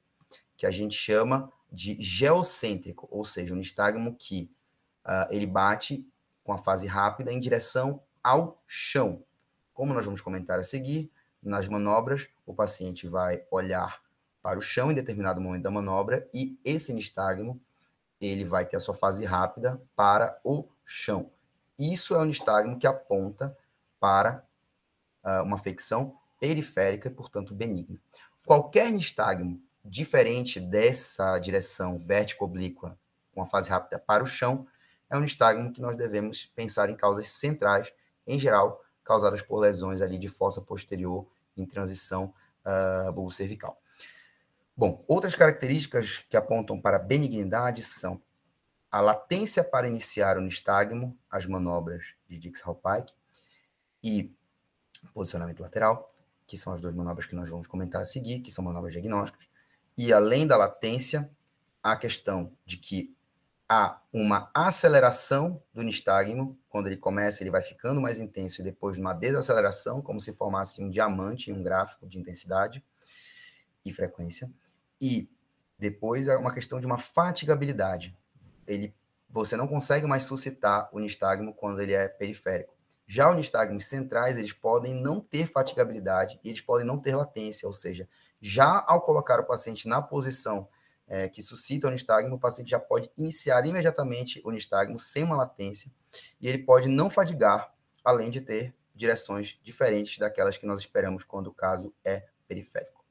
[0.56, 4.52] que a gente chama de geocêntrico, ou seja, um nistagmo que
[5.06, 6.06] uh, ele bate
[6.44, 9.24] com a fase rápida em direção ao chão.
[9.74, 14.02] Como nós vamos comentar a seguir, nas manobras, o paciente vai olhar
[14.42, 17.60] para o chão em determinado momento da manobra e esse nistagmo
[18.20, 21.32] ele vai ter a sua fase rápida para o chão.
[21.78, 23.58] Isso é um nistagmo que aponta
[24.00, 24.46] para
[25.24, 28.00] uh, uma afecção periférica e, portanto, benigna.
[28.46, 32.98] Qualquer nistagmo diferente dessa direção vértico-oblíqua
[33.34, 34.68] com a fase rápida para o chão
[35.12, 37.91] é um nistagmo que nós devemos pensar em causas centrais,
[38.26, 42.34] em geral, causadas por lesões ali de fossa posterior em transição
[42.65, 43.78] uh, bulbo-cervical.
[44.76, 48.21] Bom, outras características que apontam para benignidade são
[48.89, 53.13] a latência para iniciar o nistagmo, as manobras de Dix-Hallpike,
[54.02, 54.34] e
[55.13, 56.10] posicionamento lateral,
[56.47, 59.47] que são as duas manobras que nós vamos comentar a seguir, que são manobras diagnósticas.
[59.97, 61.30] E além da latência,
[61.84, 63.13] a questão de que
[63.72, 68.98] há uma aceleração do nistagmo, quando ele começa, ele vai ficando mais intenso e depois
[68.98, 72.84] uma desaceleração, como se formasse um diamante em um gráfico de intensidade
[73.86, 74.52] e frequência.
[75.00, 75.30] E
[75.80, 78.14] depois é uma questão de uma fatigabilidade.
[78.68, 78.94] Ele,
[79.30, 82.76] você não consegue mais suscitar o nistagmo quando ele é periférico.
[83.08, 87.70] Já os nistagmos centrais, eles podem não ter fatigabilidade e eles podem não ter latência,
[87.70, 88.06] ou seja,
[88.42, 90.68] já ao colocar o paciente na posição
[91.12, 95.36] é, que suscita o nistagmo, o paciente já pode iniciar imediatamente o nistagmo sem uma
[95.36, 95.91] latência
[96.39, 97.69] e ele pode não fadigar,
[98.02, 103.04] além de ter direções diferentes daquelas que nós esperamos quando o caso é periférico.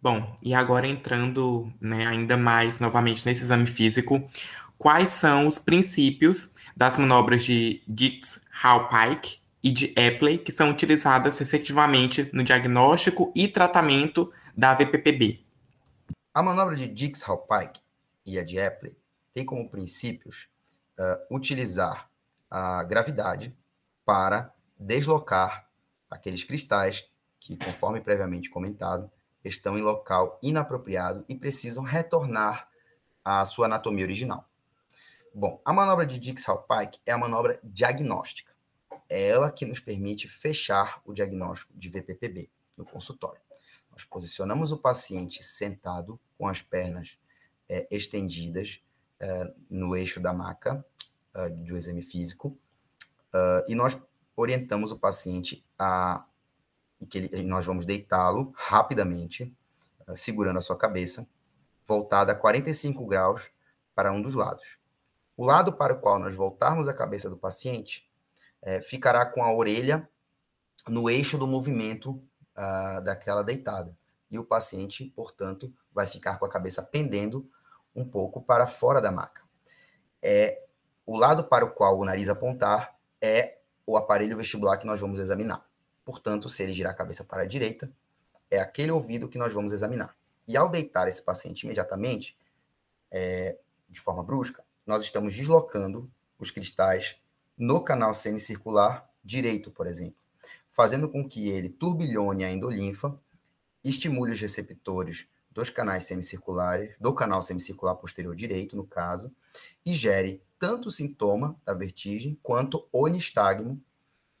[0.00, 4.22] Bom, e agora entrando né, ainda mais novamente nesse exame físico,
[4.78, 11.36] quais são os princípios das manobras de Dix Hallpike e de Epley, que são utilizadas
[11.36, 15.47] respectivamente no diagnóstico e tratamento da VPPB.
[16.38, 17.80] A manobra de Dix Hallpike
[18.24, 18.96] e a de Epley
[19.32, 20.48] tem como princípios
[20.96, 22.08] uh, utilizar
[22.48, 23.58] a gravidade
[24.04, 25.68] para deslocar
[26.08, 29.10] aqueles cristais que, conforme previamente comentado,
[29.44, 32.68] estão em local inapropriado e precisam retornar
[33.24, 34.48] à sua anatomia original.
[35.34, 38.52] Bom, a manobra de Dix-Hallpike é a manobra diagnóstica.
[39.08, 43.47] É ela que nos permite fechar o diagnóstico de VPPB no consultório.
[43.98, 47.18] Nós posicionamos o paciente sentado com as pernas
[47.68, 48.80] é, estendidas
[49.18, 50.86] é, no eixo da maca
[51.34, 52.56] é, do exame físico
[53.34, 54.00] uh, e nós
[54.36, 56.24] orientamos o paciente a
[57.10, 59.52] que ele, nós vamos deitá-lo rapidamente,
[60.06, 61.28] uh, segurando a sua cabeça,
[61.84, 63.50] voltada a 45 graus
[63.96, 64.78] para um dos lados.
[65.36, 68.08] O lado para o qual nós voltarmos a cabeça do paciente
[68.62, 70.08] é, ficará com a orelha
[70.86, 72.22] no eixo do movimento
[72.58, 73.96] uh, daquela deitada.
[74.30, 77.48] E o paciente, portanto, vai ficar com a cabeça pendendo
[77.94, 79.42] um pouco para fora da maca.
[80.20, 80.64] É,
[81.06, 85.18] o lado para o qual o nariz apontar é o aparelho vestibular que nós vamos
[85.18, 85.66] examinar.
[86.04, 87.90] Portanto, se ele girar a cabeça para a direita,
[88.50, 90.14] é aquele ouvido que nós vamos examinar.
[90.46, 92.36] E ao deitar esse paciente imediatamente,
[93.10, 97.16] é, de forma brusca, nós estamos deslocando os cristais
[97.56, 100.22] no canal semicircular direito, por exemplo,
[100.78, 103.20] fazendo com que ele turbilhone a endolinfa,
[103.82, 109.28] estimule os receptores dos canais semicirculares, do canal semicircular posterior direito, no caso,
[109.84, 113.82] e gere tanto o sintoma da vertigem quanto o nistagmo,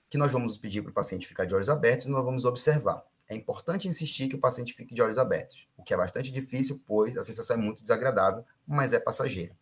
[0.08, 3.04] que nós vamos pedir para o paciente ficar de olhos abertos e nós vamos observar.
[3.28, 6.80] é importante insistir que o paciente fique de olhos abertos, o que é bastante difícil,
[6.86, 9.56] pois a sensação é muito desagradável, mas é passageira.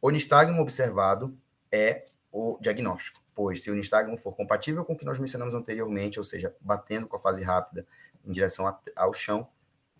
[0.00, 1.36] O nistagmo observado
[1.72, 6.18] é o diagnóstico, pois se o nistagmo for compatível com o que nós mencionamos anteriormente,
[6.18, 7.86] ou seja, batendo com a fase rápida
[8.24, 9.46] em direção ao chão,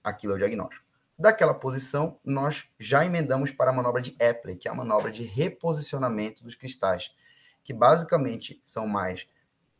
[0.03, 0.85] aquilo é o diagnóstico.
[1.17, 5.23] Daquela posição, nós já emendamos para a manobra de Eppler, que é a manobra de
[5.23, 7.15] reposicionamento dos cristais,
[7.63, 9.29] que basicamente são mais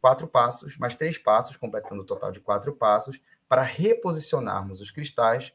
[0.01, 5.53] quatro passos, mais três passos, completando o total de quatro passos, para reposicionarmos os cristais,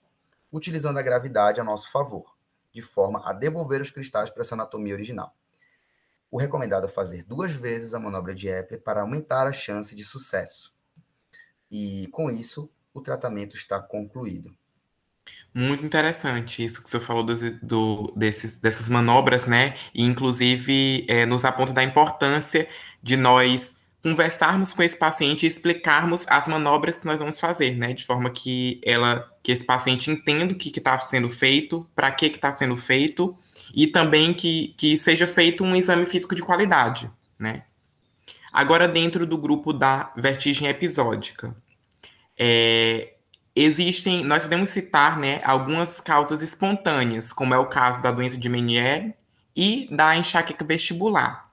[0.51, 2.35] utilizando a gravidade a nosso favor,
[2.73, 5.33] de forma a devolver os cristais para essa anatomia original.
[6.33, 10.03] O recomendado é fazer duas vezes a manobra de Eppler para aumentar a chance de
[10.03, 10.73] sucesso.
[11.69, 14.51] E com isso, o tratamento está concluído.
[15.53, 19.75] Muito interessante isso que você falou do, do, desses, dessas manobras, né?
[19.93, 22.67] E inclusive é, nos aponta da importância
[22.99, 27.93] de nós conversarmos com esse paciente e explicarmos as manobras que nós vamos fazer, né?
[27.93, 32.25] De forma que ela, que esse paciente entenda o que está sendo feito, para que
[32.25, 33.37] está sendo feito,
[33.73, 37.63] e também que, que seja feito um exame físico de qualidade, né?
[38.51, 41.55] Agora, dentro do grupo da vertigem episódica,
[42.37, 43.13] é,
[43.55, 48.47] existem, nós podemos citar, né, algumas causas espontâneas, como é o caso da doença de
[48.49, 49.15] Meniere
[49.55, 51.49] e da enxaqueca vestibular.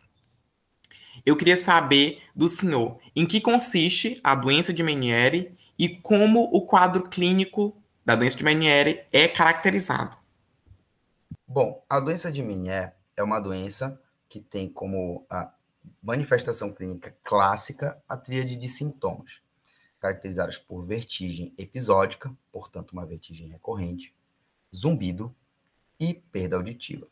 [1.24, 6.62] Eu queria saber do senhor em que consiste a doença de Meniere e como o
[6.62, 10.19] quadro clínico da doença de Meniere é caracterizado.
[11.52, 15.26] Bom, a doença de Meniere é uma doença que tem como
[16.00, 19.42] manifestação clínica clássica a tríade de sintomas,
[19.98, 24.14] caracterizadas por vertigem episódica, portanto, uma vertigem recorrente,
[24.72, 25.34] zumbido
[25.98, 27.08] e perda auditiva.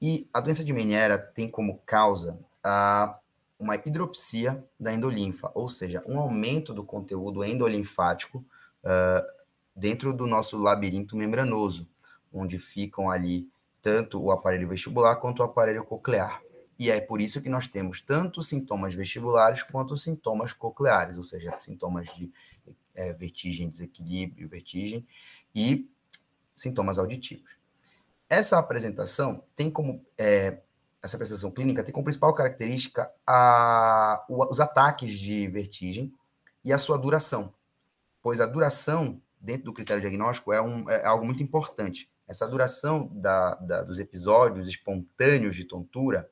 [0.00, 3.18] E a doença de Meniere tem como causa a
[3.58, 8.38] uma hidropsia da endolinfa, ou seja, um aumento do conteúdo endolinfático
[8.82, 9.42] uh,
[9.76, 11.91] dentro do nosso labirinto membranoso,
[12.32, 13.48] onde ficam ali
[13.80, 16.42] tanto o aparelho vestibular quanto o aparelho coclear.
[16.78, 21.56] E é por isso que nós temos tanto sintomas vestibulares quanto sintomas cocleares, ou seja,
[21.58, 22.32] sintomas de
[22.94, 25.06] é, vertigem, desequilíbrio, vertigem
[25.54, 25.88] e
[26.54, 27.56] sintomas auditivos.
[28.28, 30.58] Essa apresentação tem como é,
[31.02, 36.14] essa apresentação clínica tem como principal característica a, os ataques de vertigem
[36.64, 37.52] e a sua duração,
[38.22, 42.08] pois a duração dentro do critério diagnóstico é, um, é algo muito importante.
[42.32, 46.30] Essa duração da, da, dos episódios espontâneos de tontura,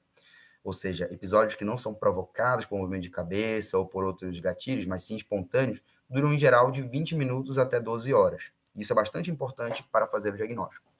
[0.64, 4.86] ou seja, episódios que não são provocados por movimento de cabeça ou por outros gatilhos,
[4.86, 8.50] mas sim espontâneos, duram em geral de 20 minutos até 12 horas.
[8.74, 10.90] Isso é bastante importante para fazer o diagnóstico.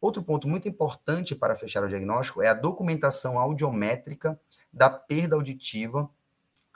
[0.00, 4.38] Outro ponto muito importante para fechar o diagnóstico é a documentação audiométrica
[4.72, 6.08] da perda auditiva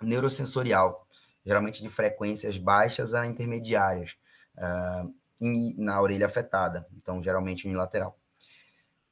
[0.03, 1.07] neurosensorial,
[1.47, 4.17] geralmente de frequências baixas a intermediárias,
[4.57, 8.18] uh, na orelha afetada, então geralmente unilateral.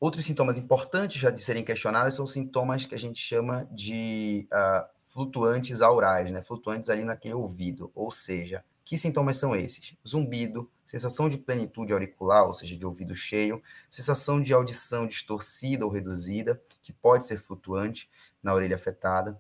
[0.01, 4.89] Outros sintomas importantes já de serem questionados são sintomas que a gente chama de uh,
[4.95, 6.41] flutuantes aurais, né?
[6.41, 9.97] flutuantes ali naquele ouvido, ou seja, que sintomas são esses?
[10.07, 15.91] Zumbido, sensação de plenitude auricular, ou seja, de ouvido cheio, sensação de audição distorcida ou
[15.91, 18.09] reduzida, que pode ser flutuante
[18.43, 19.39] na orelha afetada.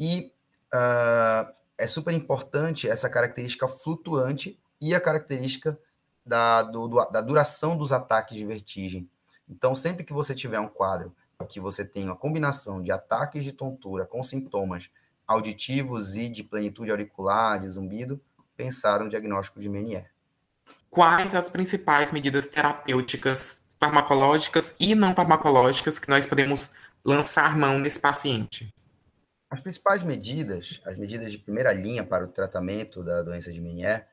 [0.00, 0.32] E
[0.74, 5.78] uh, é super importante essa característica flutuante e a característica
[6.26, 9.08] da, do, do, da duração dos ataques de vertigem.
[9.48, 11.14] Então, sempre que você tiver um quadro
[11.48, 14.90] que você tem uma combinação de ataques de tontura com sintomas
[15.26, 18.20] auditivos e de plenitude auricular, de zumbido,
[18.56, 20.10] pensar um diagnóstico de Menier.
[20.88, 26.72] Quais as principais medidas terapêuticas, farmacológicas e não farmacológicas que nós podemos
[27.04, 28.72] lançar mão nesse paciente?
[29.50, 34.08] As principais medidas, as medidas de primeira linha para o tratamento da doença de Menier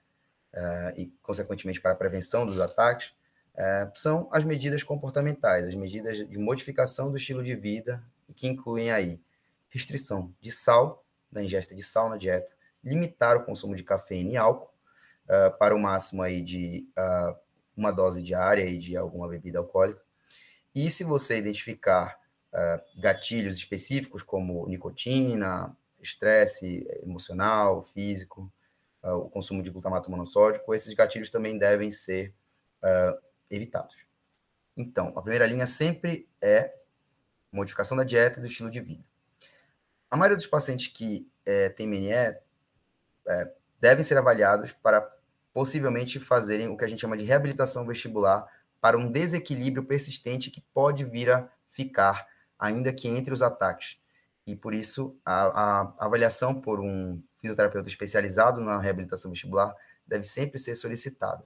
[0.54, 3.10] uh, e, consequentemente, para a prevenção dos ataques,
[3.56, 8.04] uh, são as medidas comportamentais, as medidas de modificação do estilo de vida,
[8.36, 9.22] que incluem aí
[9.70, 14.38] restrição de sal, da ingesta de sal na dieta, limitar o consumo de cafeína e
[14.38, 14.72] álcool
[15.26, 16.88] uh, para o máximo aí de
[17.76, 20.02] uma dose diária e de alguma bebida alcoólica.
[20.76, 22.22] E se você identificar
[23.00, 28.52] gatilhos específicos como nicotina, estresse emocional, físico,
[29.04, 32.34] o consumo de glutamato monossódico, esses gatilhos também devem ser
[33.50, 34.08] evitados.
[34.76, 36.74] Então, a primeira linha sempre é
[37.52, 39.04] modificação da dieta e do estilo de vida.
[40.10, 42.40] A maioria dos pacientes que é, tem MNE é,
[43.80, 45.02] devem ser avaliados para
[45.54, 48.48] possivelmente fazerem o que a gente chama de reabilitação vestibular
[48.82, 52.28] para um desequilíbrio persistente que pode vir a ficar,
[52.58, 53.98] ainda que entre os ataques.
[54.46, 59.76] E por isso, a, a avaliação por um fisioterapeuta especializado na reabilitação vestibular
[60.08, 61.44] deve sempre ser solicitado.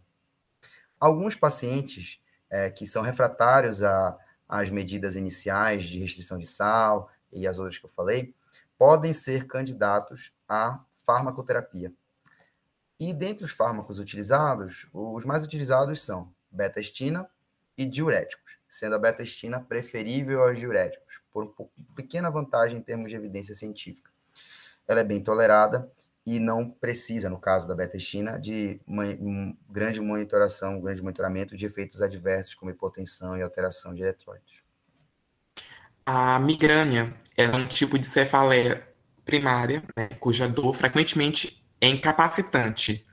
[1.00, 3.82] Alguns pacientes é, que são refratários
[4.48, 8.34] às medidas iniciais de restrição de sal e as outras que eu falei,
[8.78, 11.92] podem ser candidatos à farmacoterapia.
[13.00, 17.28] E dentre os fármacos utilizados, os mais utilizados são beta-estina
[17.76, 21.54] e diuréticos, sendo a beta-estina preferível aos diuréticos, por
[21.96, 24.12] pequena vantagem em termos de evidência científica.
[24.88, 25.92] Ela é bem tolerada
[26.28, 31.66] e não precisa, no caso da beta-estina, de um grande monitoração, um grande monitoramento de
[31.66, 34.62] efeitos adversos como hipotensão e alteração de eletrólitos.
[36.06, 38.86] A migrânia é um tipo de cefaleia
[39.24, 43.06] primária, né, cuja dor frequentemente é incapacitante.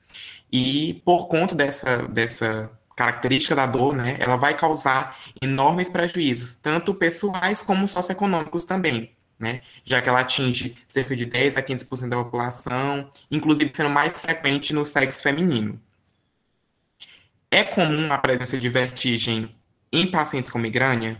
[0.50, 6.92] E por conta dessa, dessa característica da dor, né, ela vai causar enormes prejuízos, tanto
[6.92, 9.60] pessoais como socioeconômicos também né?
[9.84, 14.72] Já que ela atinge cerca de 10 a 15% da população, inclusive sendo mais frequente
[14.72, 15.80] no sexo feminino.
[17.50, 19.54] É comum a presença de vertigem
[19.92, 21.16] em pacientes com migrânia?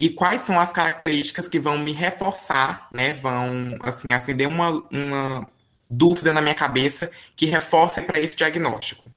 [0.00, 3.12] E quais são as características que vão me reforçar, né?
[3.14, 5.48] Vão, assim, acender uma, uma
[5.88, 9.10] dúvida na minha cabeça que reforce para esse diagnóstico?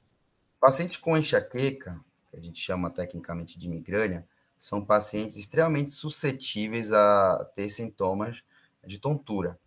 [0.59, 4.25] Pacientes com enxaqueca, que a gente chama tecnicamente de migrânia,
[4.57, 8.43] são pacientes extremamente suscetíveis a ter sintomas
[8.85, 9.59] de tontura,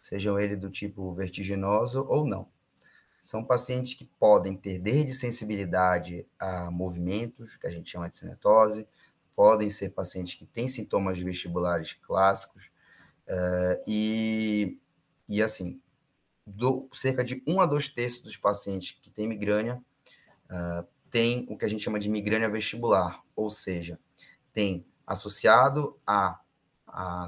[0.00, 2.48] sejam eles do tipo vertiginoso ou não.
[3.20, 8.88] São pacientes que podem ter desde sensibilidade a movimentos, que a gente chama de cinetose,
[9.34, 12.70] podem ser pacientes que têm sintomas vestibulares clássicos,
[13.28, 14.78] uh, e,
[15.28, 15.80] e assim,
[16.46, 19.82] do, cerca de um a dois terços dos pacientes que têm migrânia
[20.50, 23.98] uh, tem o que a gente chama de migrânia vestibular, ou seja,
[24.58, 26.40] tem associado a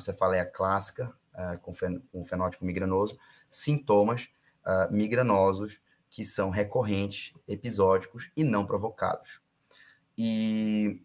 [0.00, 3.16] cefaleia clássica, uh, com, fen com fenótipo migranoso,
[3.48, 4.28] sintomas
[4.66, 9.40] uh, migranosos que são recorrentes, episódicos e não provocados.
[10.18, 11.04] E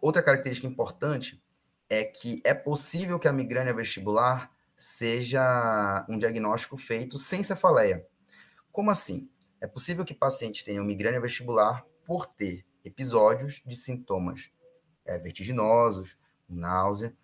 [0.00, 1.40] outra característica importante
[1.88, 8.04] é que é possível que a migrânia vestibular seja um diagnóstico feito sem cefaleia.
[8.72, 9.30] Como assim?
[9.60, 14.50] É possível que pacientes tenham migrânia vestibular por ter episódios de sintomas
[15.04, 16.16] é, vertiginosos,
[16.48, 17.14] náusea,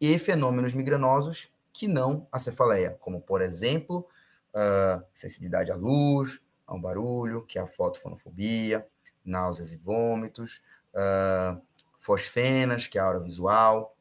[0.00, 4.06] e fenômenos migranosos que não a cefaleia, como, por exemplo,
[4.54, 8.86] uh, sensibilidade à luz, a um barulho, que é a fotofonofobia,
[9.24, 10.60] náuseas e vômitos,
[10.92, 11.60] uh,
[11.98, 13.96] fosfenas, que é a aura visual,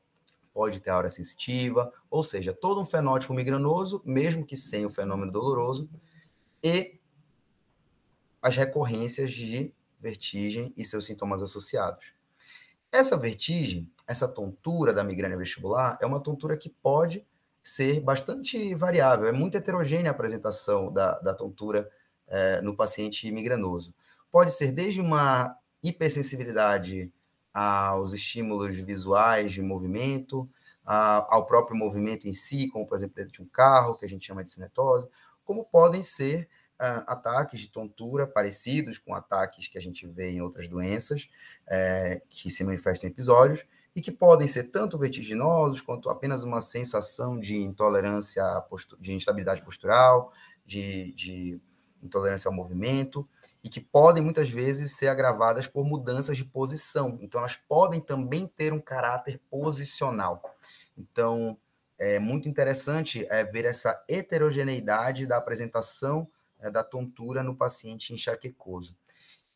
[0.53, 5.31] pode ter aura sensitiva, ou seja, todo um fenótipo migranoso, mesmo que sem o fenômeno
[5.31, 5.87] doloroso,
[6.63, 6.99] e
[8.41, 12.16] as recorrências de vertigem e seus sintomas associados.
[12.91, 17.25] Essa vertigem, essa tontura da migrânia vestibular, é uma tontura que pode
[17.61, 21.89] ser bastante variável, é muito heterogênea a apresentação da, da tontura
[22.27, 23.93] é, no paciente migranoso.
[24.31, 27.11] Pode ser desde uma hipersensibilidade
[27.53, 30.47] aos estímulos visuais de movimento,
[30.85, 34.09] a, ao próprio movimento em si, como por exemplo dentro de um carro, que a
[34.09, 35.09] gente chama de cinetose,
[35.43, 36.47] como podem ser
[36.79, 41.29] uh, ataques de tontura parecidos com ataques que a gente vê em outras doenças,
[41.67, 43.65] é, que se manifestam em episódios,
[43.95, 48.43] e que podem ser tanto vertiginosos quanto apenas uma sensação de intolerância,
[48.99, 50.31] de instabilidade postural,
[50.65, 51.59] de, de
[52.03, 53.27] intolerância ao movimento,
[53.63, 57.17] e que podem muitas vezes ser agravadas por mudanças de posição.
[57.21, 60.43] Então, elas podem também ter um caráter posicional.
[60.95, 61.57] Então,
[61.97, 66.27] é muito interessante é, ver essa heterogeneidade da apresentação
[66.59, 68.95] é, da tontura no paciente enxaquecoso.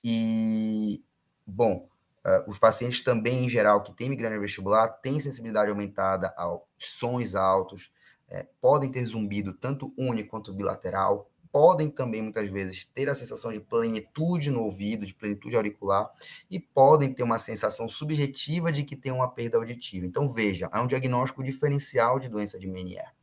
[0.04, 1.04] E,
[1.46, 1.90] bom,
[2.24, 7.34] Uh, os pacientes também, em geral, que têm migrânia vestibular, têm sensibilidade aumentada aos sons
[7.34, 7.92] altos,
[8.30, 13.52] é, podem ter zumbido tanto único quanto bilateral, podem também, muitas vezes, ter a sensação
[13.52, 16.10] de plenitude no ouvido, de plenitude auricular,
[16.50, 20.06] e podem ter uma sensação subjetiva de que tem uma perda auditiva.
[20.06, 23.14] Então, veja, é um diagnóstico diferencial de doença de Menier.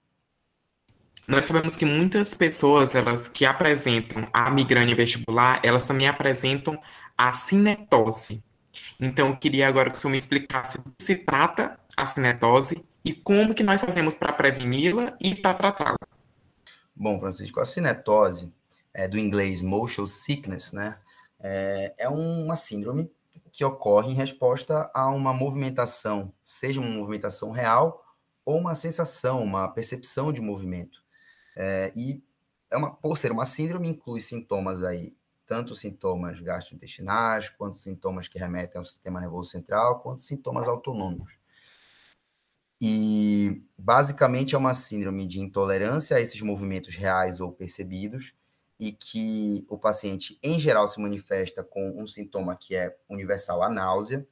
[1.29, 6.81] Nós sabemos que muitas pessoas, elas que apresentam a migrânia vestibular, elas também apresentam
[7.16, 8.43] a cinetose,
[9.01, 12.85] então, eu queria agora que o senhor me explicasse do que se trata a cinetose
[13.05, 15.99] e como que nós fazemos para preveni-la e para tratá-la.
[16.95, 18.53] Bom, Francisco, a cinetose,
[18.93, 20.99] é, do inglês motion sickness, né,
[21.39, 23.09] é, é uma síndrome
[23.53, 28.05] que ocorre em resposta a uma movimentação, seja uma movimentação real
[28.45, 31.01] ou uma sensação, uma percepção de movimento.
[31.61, 32.23] É, e
[32.71, 35.13] é uma, por ser uma síndrome, inclui sintomas aí
[35.45, 41.39] tanto sintomas gastrointestinais, quanto sintomas que remetem ao sistema nervoso central, quanto sintomas autonômicos.
[42.81, 48.35] E basicamente é uma síndrome de intolerância a esses movimentos reais ou percebidos,
[48.79, 53.69] e que o paciente, em geral, se manifesta com um sintoma que é universal, a
[53.69, 54.25] náusea,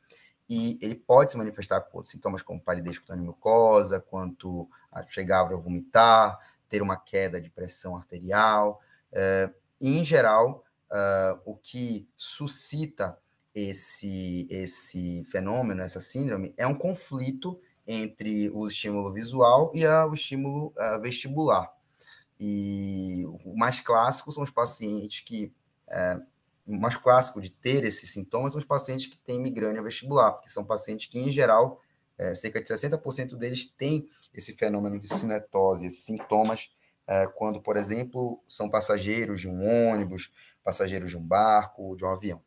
[0.49, 5.53] e ele pode se manifestar com outros sintomas como palidez cutânea mucosa, quanto a chegar
[5.53, 8.81] a vomitar, ter uma queda de pressão arterial.
[9.13, 9.51] É,
[9.81, 13.19] em geral, uh, o que suscita
[13.55, 20.15] esse, esse fenômeno, essa síndrome, é um conflito entre o estímulo visual e a, o
[20.15, 21.73] estímulo uh, vestibular.
[22.39, 25.53] E o mais clássico são os pacientes que.
[26.67, 30.51] O mais clássico de ter esses sintomas são os pacientes que têm migrânia vestibular, porque
[30.51, 31.81] são pacientes que, em geral,
[32.19, 36.71] é, cerca de 60% deles têm esse fenômeno de sinetose, esses sintomas,
[37.07, 40.33] é, quando, por exemplo, são passageiros de um ônibus,
[40.65, 42.43] passageiros de um barco, de um avião.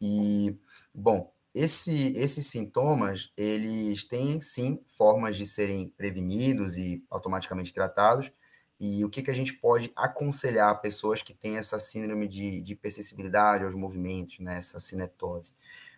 [0.00, 0.56] E,
[0.94, 8.32] bom, esse, esses sintomas, eles têm, sim, formas de serem prevenidos e automaticamente tratados,
[8.78, 12.72] e o que, que a gente pode aconselhar pessoas que têm essa síndrome de, de
[12.72, 15.52] hipersensibilidade aos movimentos, né, essa cinetose?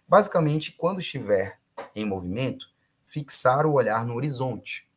[0.06, 1.60] Basicamente, quando estiver
[1.94, 2.71] em movimento,
[3.12, 4.88] fixar o olhar no horizonte.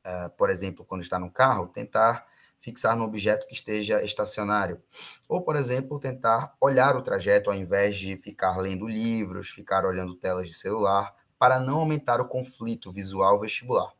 [0.00, 2.26] Uh, por exemplo, quando está no carro, tentar
[2.58, 4.80] fixar no objeto que esteja estacionário.
[5.28, 10.14] Ou, por exemplo, tentar olhar o trajeto ao invés de ficar lendo livros, ficar olhando
[10.14, 13.92] telas de celular, para não aumentar o conflito visual vestibular.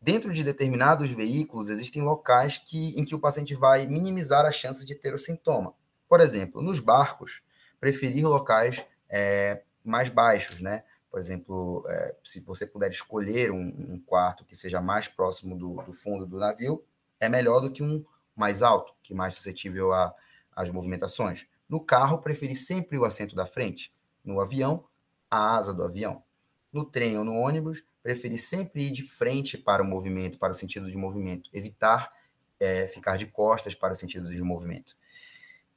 [0.00, 4.84] Dentro de determinados veículos, existem locais que, em que o paciente vai minimizar a chance
[4.84, 5.74] de ter o sintoma.
[6.08, 7.42] Por exemplo, nos barcos,
[7.78, 10.82] preferir locais é, mais baixos, né?
[11.14, 15.80] Por exemplo, é, se você puder escolher um, um, quarto que seja mais próximo do,
[15.84, 16.84] do, fundo do navio,
[17.20, 18.04] é melhor do que um
[18.34, 19.92] mais alto, que é mais suscetível
[20.56, 21.46] às movimentações.
[21.68, 23.92] No carro, preferir sempre o assento da frente.
[24.24, 24.86] No avião,
[25.30, 26.20] a asa do avião.
[26.72, 30.54] No trem ou no ônibus, preferir sempre ir de frente para o movimento, para o
[30.56, 32.12] sentido de movimento, evitar
[32.58, 34.96] é, ficar de costas para o sentido de movimento.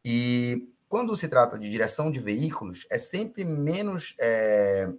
[0.03, 4.91] E quando se trata de direção de veículos, é sempre menos é,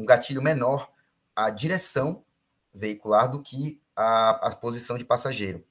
[0.00, 0.90] um gatilho menor
[1.36, 2.24] a direção
[2.72, 5.64] veicular do que a, a posição de passageiro.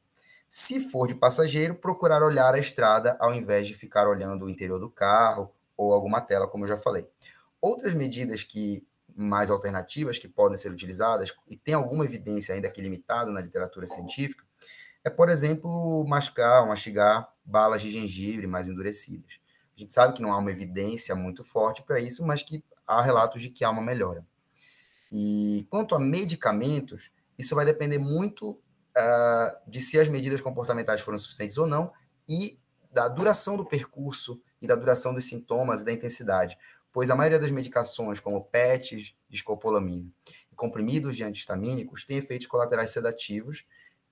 [0.47, 4.80] Se for de passageiro, procurar olhar a estrada ao invés de ficar olhando o interior
[4.80, 7.07] do carro ou alguma tela, como eu já falei.
[7.59, 12.82] Outras medidas que mais alternativas que podem ser utilizadas, e tem alguma evidência ainda que
[12.82, 14.45] limitada na literatura científica,
[15.03, 19.39] é, por exemplo, mastigar, mastigar balas de gengibre mais endurecidas.
[19.75, 23.01] A gente sabe que não há uma evidência muito forte para isso, mas que há
[23.01, 24.25] relatos de que há uma melhora.
[25.11, 31.17] E quanto a medicamentos, isso vai depender muito uh, de se as medidas comportamentais foram
[31.17, 31.91] suficientes ou não
[32.27, 32.59] e
[32.91, 36.57] da duração do percurso e da duração dos sintomas e da intensidade
[36.91, 40.09] pois a maioria das medicações, como PETs, escopolamina
[40.51, 43.65] e comprimidos de antihistamínicos, têm efeitos colaterais sedativos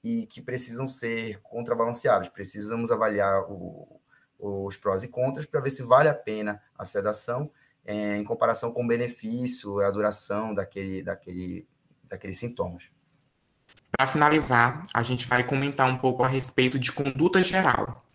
[0.04, 2.30] e que precisam ser contrabalanceados.
[2.30, 4.00] Precisamos avaliar o,
[4.38, 7.52] os prós e contras para ver se vale a pena a sedação
[7.88, 11.66] é, em comparação com o benefício, a duração daquele, daquele,
[12.04, 12.84] daqueles sintomas.
[13.90, 18.06] Para finalizar, a gente vai comentar um pouco a respeito de conduta geral.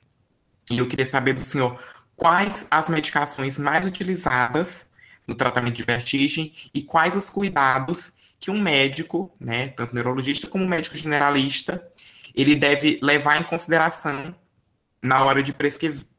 [0.71, 1.83] E eu queria saber do senhor
[2.15, 4.91] quais as medicações mais utilizadas
[5.27, 10.69] no tratamento de vertigem e quais os cuidados que um médico, né, tanto neurologista como
[10.69, 11.89] médico generalista,
[12.35, 14.35] ele deve levar em consideração
[15.01, 15.55] na hora de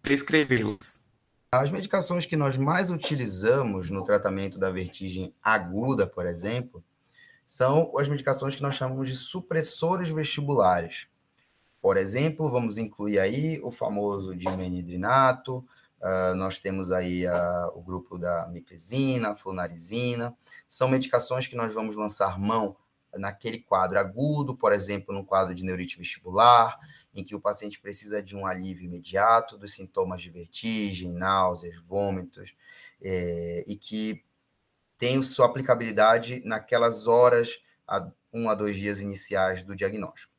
[0.01, 1.02] prescrevê-los.
[1.53, 6.83] As medicações que nós mais utilizamos no tratamento da vertigem aguda, por exemplo,
[7.45, 11.05] são as medicações que nós chamamos de supressores vestibulares.
[11.79, 15.63] Por exemplo, vamos incluir aí o famoso dimenidrinato,
[16.03, 20.35] Uh, nós temos aí uh, o grupo da miclizina, flunarizina.
[20.67, 22.75] São medicações que nós vamos lançar mão
[23.15, 26.77] naquele quadro agudo, por exemplo, no quadro de neurite vestibular,
[27.13, 32.55] em que o paciente precisa de um alívio imediato dos sintomas de vertigem, náuseas, vômitos,
[33.01, 34.23] é, e que
[34.97, 40.33] tem sua aplicabilidade naquelas horas, a, um a dois dias iniciais do diagnóstico.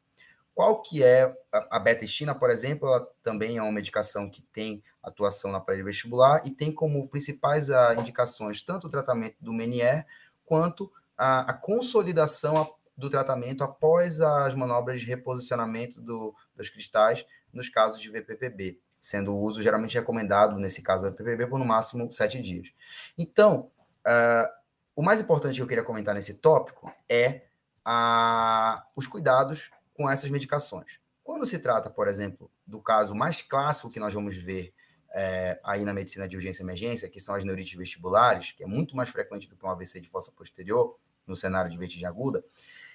[0.54, 4.82] Qual que é a, a beta-estina, por exemplo, ela também é uma medicação que tem
[5.02, 9.52] atuação na parede vestibular e tem como principais a, ah, indicações tanto o tratamento do
[9.52, 10.06] Menier
[10.46, 17.68] quanto a, a consolidação do tratamento após as manobras de reposicionamento do, dos cristais nos
[17.68, 22.12] casos de VPPB, sendo o uso geralmente recomendado, nesse caso da VPPB, por no máximo
[22.12, 22.72] sete dias.
[23.18, 23.70] Então,
[24.06, 24.48] uh,
[24.96, 27.42] o mais importante que eu queria comentar nesse tópico é
[27.86, 30.98] uh, os cuidados com essas medicações.
[31.22, 34.72] Quando se trata, por exemplo, do caso mais clássico que nós vamos ver
[35.14, 38.66] é, aí na medicina de urgência e emergência, que são as neurites vestibulares, que é
[38.66, 42.44] muito mais frequente do que um AVC de fossa posterior, no cenário de vertigem aguda,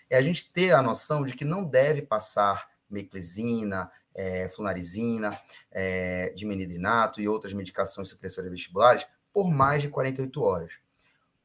[0.09, 5.39] é a gente ter a noção de que não deve passar meclizina, é, flunarizina,
[5.71, 10.79] é, dimenidrinato e outras medicações supressoras vestibulares por mais de 48 horas.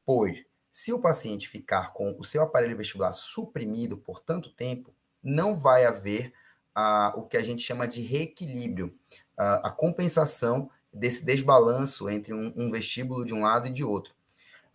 [0.05, 4.93] Pois, se o paciente ficar com o seu aparelho vestibular suprimido por tanto tempo,
[5.23, 6.33] não vai haver
[6.75, 8.93] ah, o que a gente chama de reequilíbrio,
[9.37, 14.13] ah, a compensação desse desbalanço entre um, um, vestíbulo de um lado e de outro.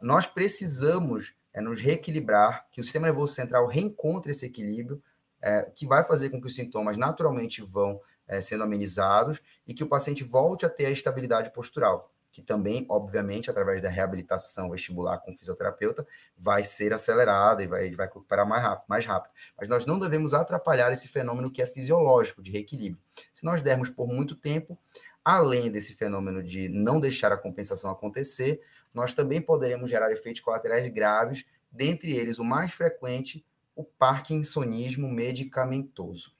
[0.00, 5.02] Nós precisamos é, nos reequilibrar, que o sistema nervoso central reencontre esse equilíbrio,
[5.42, 9.82] é, que vai fazer com que os sintomas naturalmente vão é, sendo amenizados e que
[9.82, 15.18] o paciente volte a ter a estabilidade postural, que também, obviamente, através da reabilitação vestibular
[15.18, 19.32] com o fisioterapeuta, vai ser acelerada e vai, vai recuperar mais rápido, mais rápido.
[19.58, 23.02] Mas nós não devemos atrapalhar esse fenômeno que é fisiológico, de reequilíbrio.
[23.34, 24.78] Se nós dermos por muito tempo,
[25.24, 28.60] além desse fenômeno de não deixar a compensação acontecer,
[28.92, 36.32] nós também poderemos gerar efeitos colaterais graves, dentre eles o mais frequente, o parkinsonismo medicamentoso.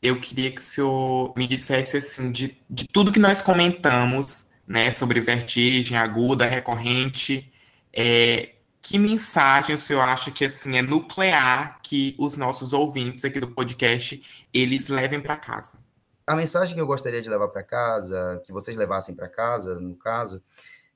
[0.00, 4.92] Eu queria que o senhor me dissesse assim, de, de tudo que nós comentamos, né,
[4.92, 7.52] sobre vertigem aguda, recorrente,
[7.92, 13.38] é, que mensagem o senhor acha que assim é nuclear que os nossos ouvintes aqui
[13.38, 15.78] do podcast eles levem para casa?
[16.26, 19.94] A mensagem que eu gostaria de levar para casa, que vocês levassem para casa, no
[19.94, 20.42] caso,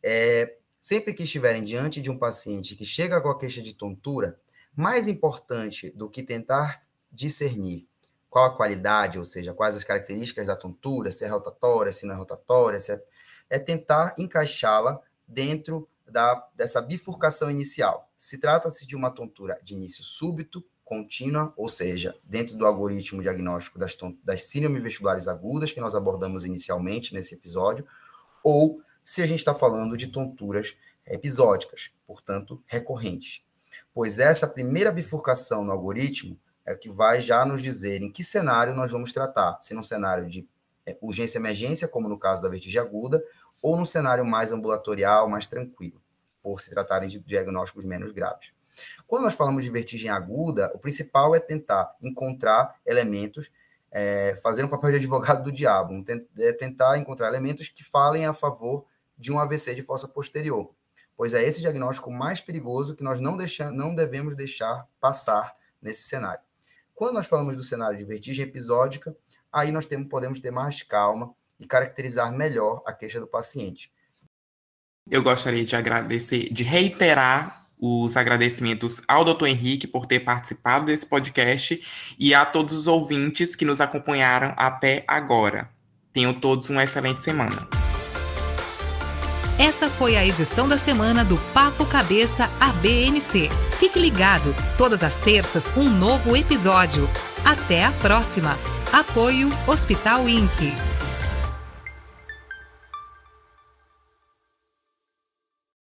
[0.08, 4.38] é sempre que estiverem diante de um paciente que chega com a queixa de tontura,
[4.72, 7.88] mais importante do que tentar discernir
[8.30, 12.14] qual a qualidade, ou seja, quais as características da tontura, se é rotatória, se não
[12.14, 13.02] é rotatória, se é,
[13.50, 18.08] é tentar encaixá-la dentro da, dessa bifurcação inicial.
[18.16, 23.76] Se trata-se de uma tontura de início súbito, contínua, ou seja, dentro do algoritmo diagnóstico
[23.76, 27.84] das, das síndromes vestibulares agudas que nós abordamos inicialmente nesse episódio,
[28.44, 30.76] ou se a gente está falando de tonturas
[31.06, 33.46] episódicas, portanto, recorrentes
[33.96, 38.74] pois essa primeira bifurcação no algoritmo é que vai já nos dizer em que cenário
[38.74, 40.46] nós vamos tratar, se num cenário de
[40.84, 43.22] é, urgência emergência, como no caso da vertigem aguda,
[43.62, 46.00] ou num cenário mais ambulatorial, mais tranquilo,
[46.42, 48.50] por se tratarem de diagnósticos menos graves.
[49.06, 53.50] Quando nós falamos de vertigem aguda, o principal é tentar encontrar elementos,
[53.90, 56.04] é, fazer um papel de advogado do diabo,
[56.38, 58.84] é tentar encontrar elementos que falem a favor
[59.16, 60.74] de um AVC de fossa posterior
[61.16, 66.02] pois é esse diagnóstico mais perigoso que nós não, deixa, não devemos deixar passar nesse
[66.02, 66.40] cenário.
[66.94, 69.16] Quando nós falamos do cenário de vertigem episódica,
[69.52, 73.90] aí nós temos, podemos ter mais calma e caracterizar melhor a queixa do paciente.
[75.10, 79.46] Eu gostaria de agradecer, de reiterar os agradecimentos ao Dr.
[79.46, 81.80] Henrique por ter participado desse podcast
[82.18, 85.70] e a todos os ouvintes que nos acompanharam até agora.
[86.12, 87.85] Tenham todos uma excelente semana.
[89.58, 93.48] Essa foi a edição da semana do Papo Cabeça ABNC.
[93.72, 97.08] Fique ligado, todas as terças um novo episódio.
[97.42, 98.54] Até a próxima.
[98.92, 100.95] Apoio Hospital INC.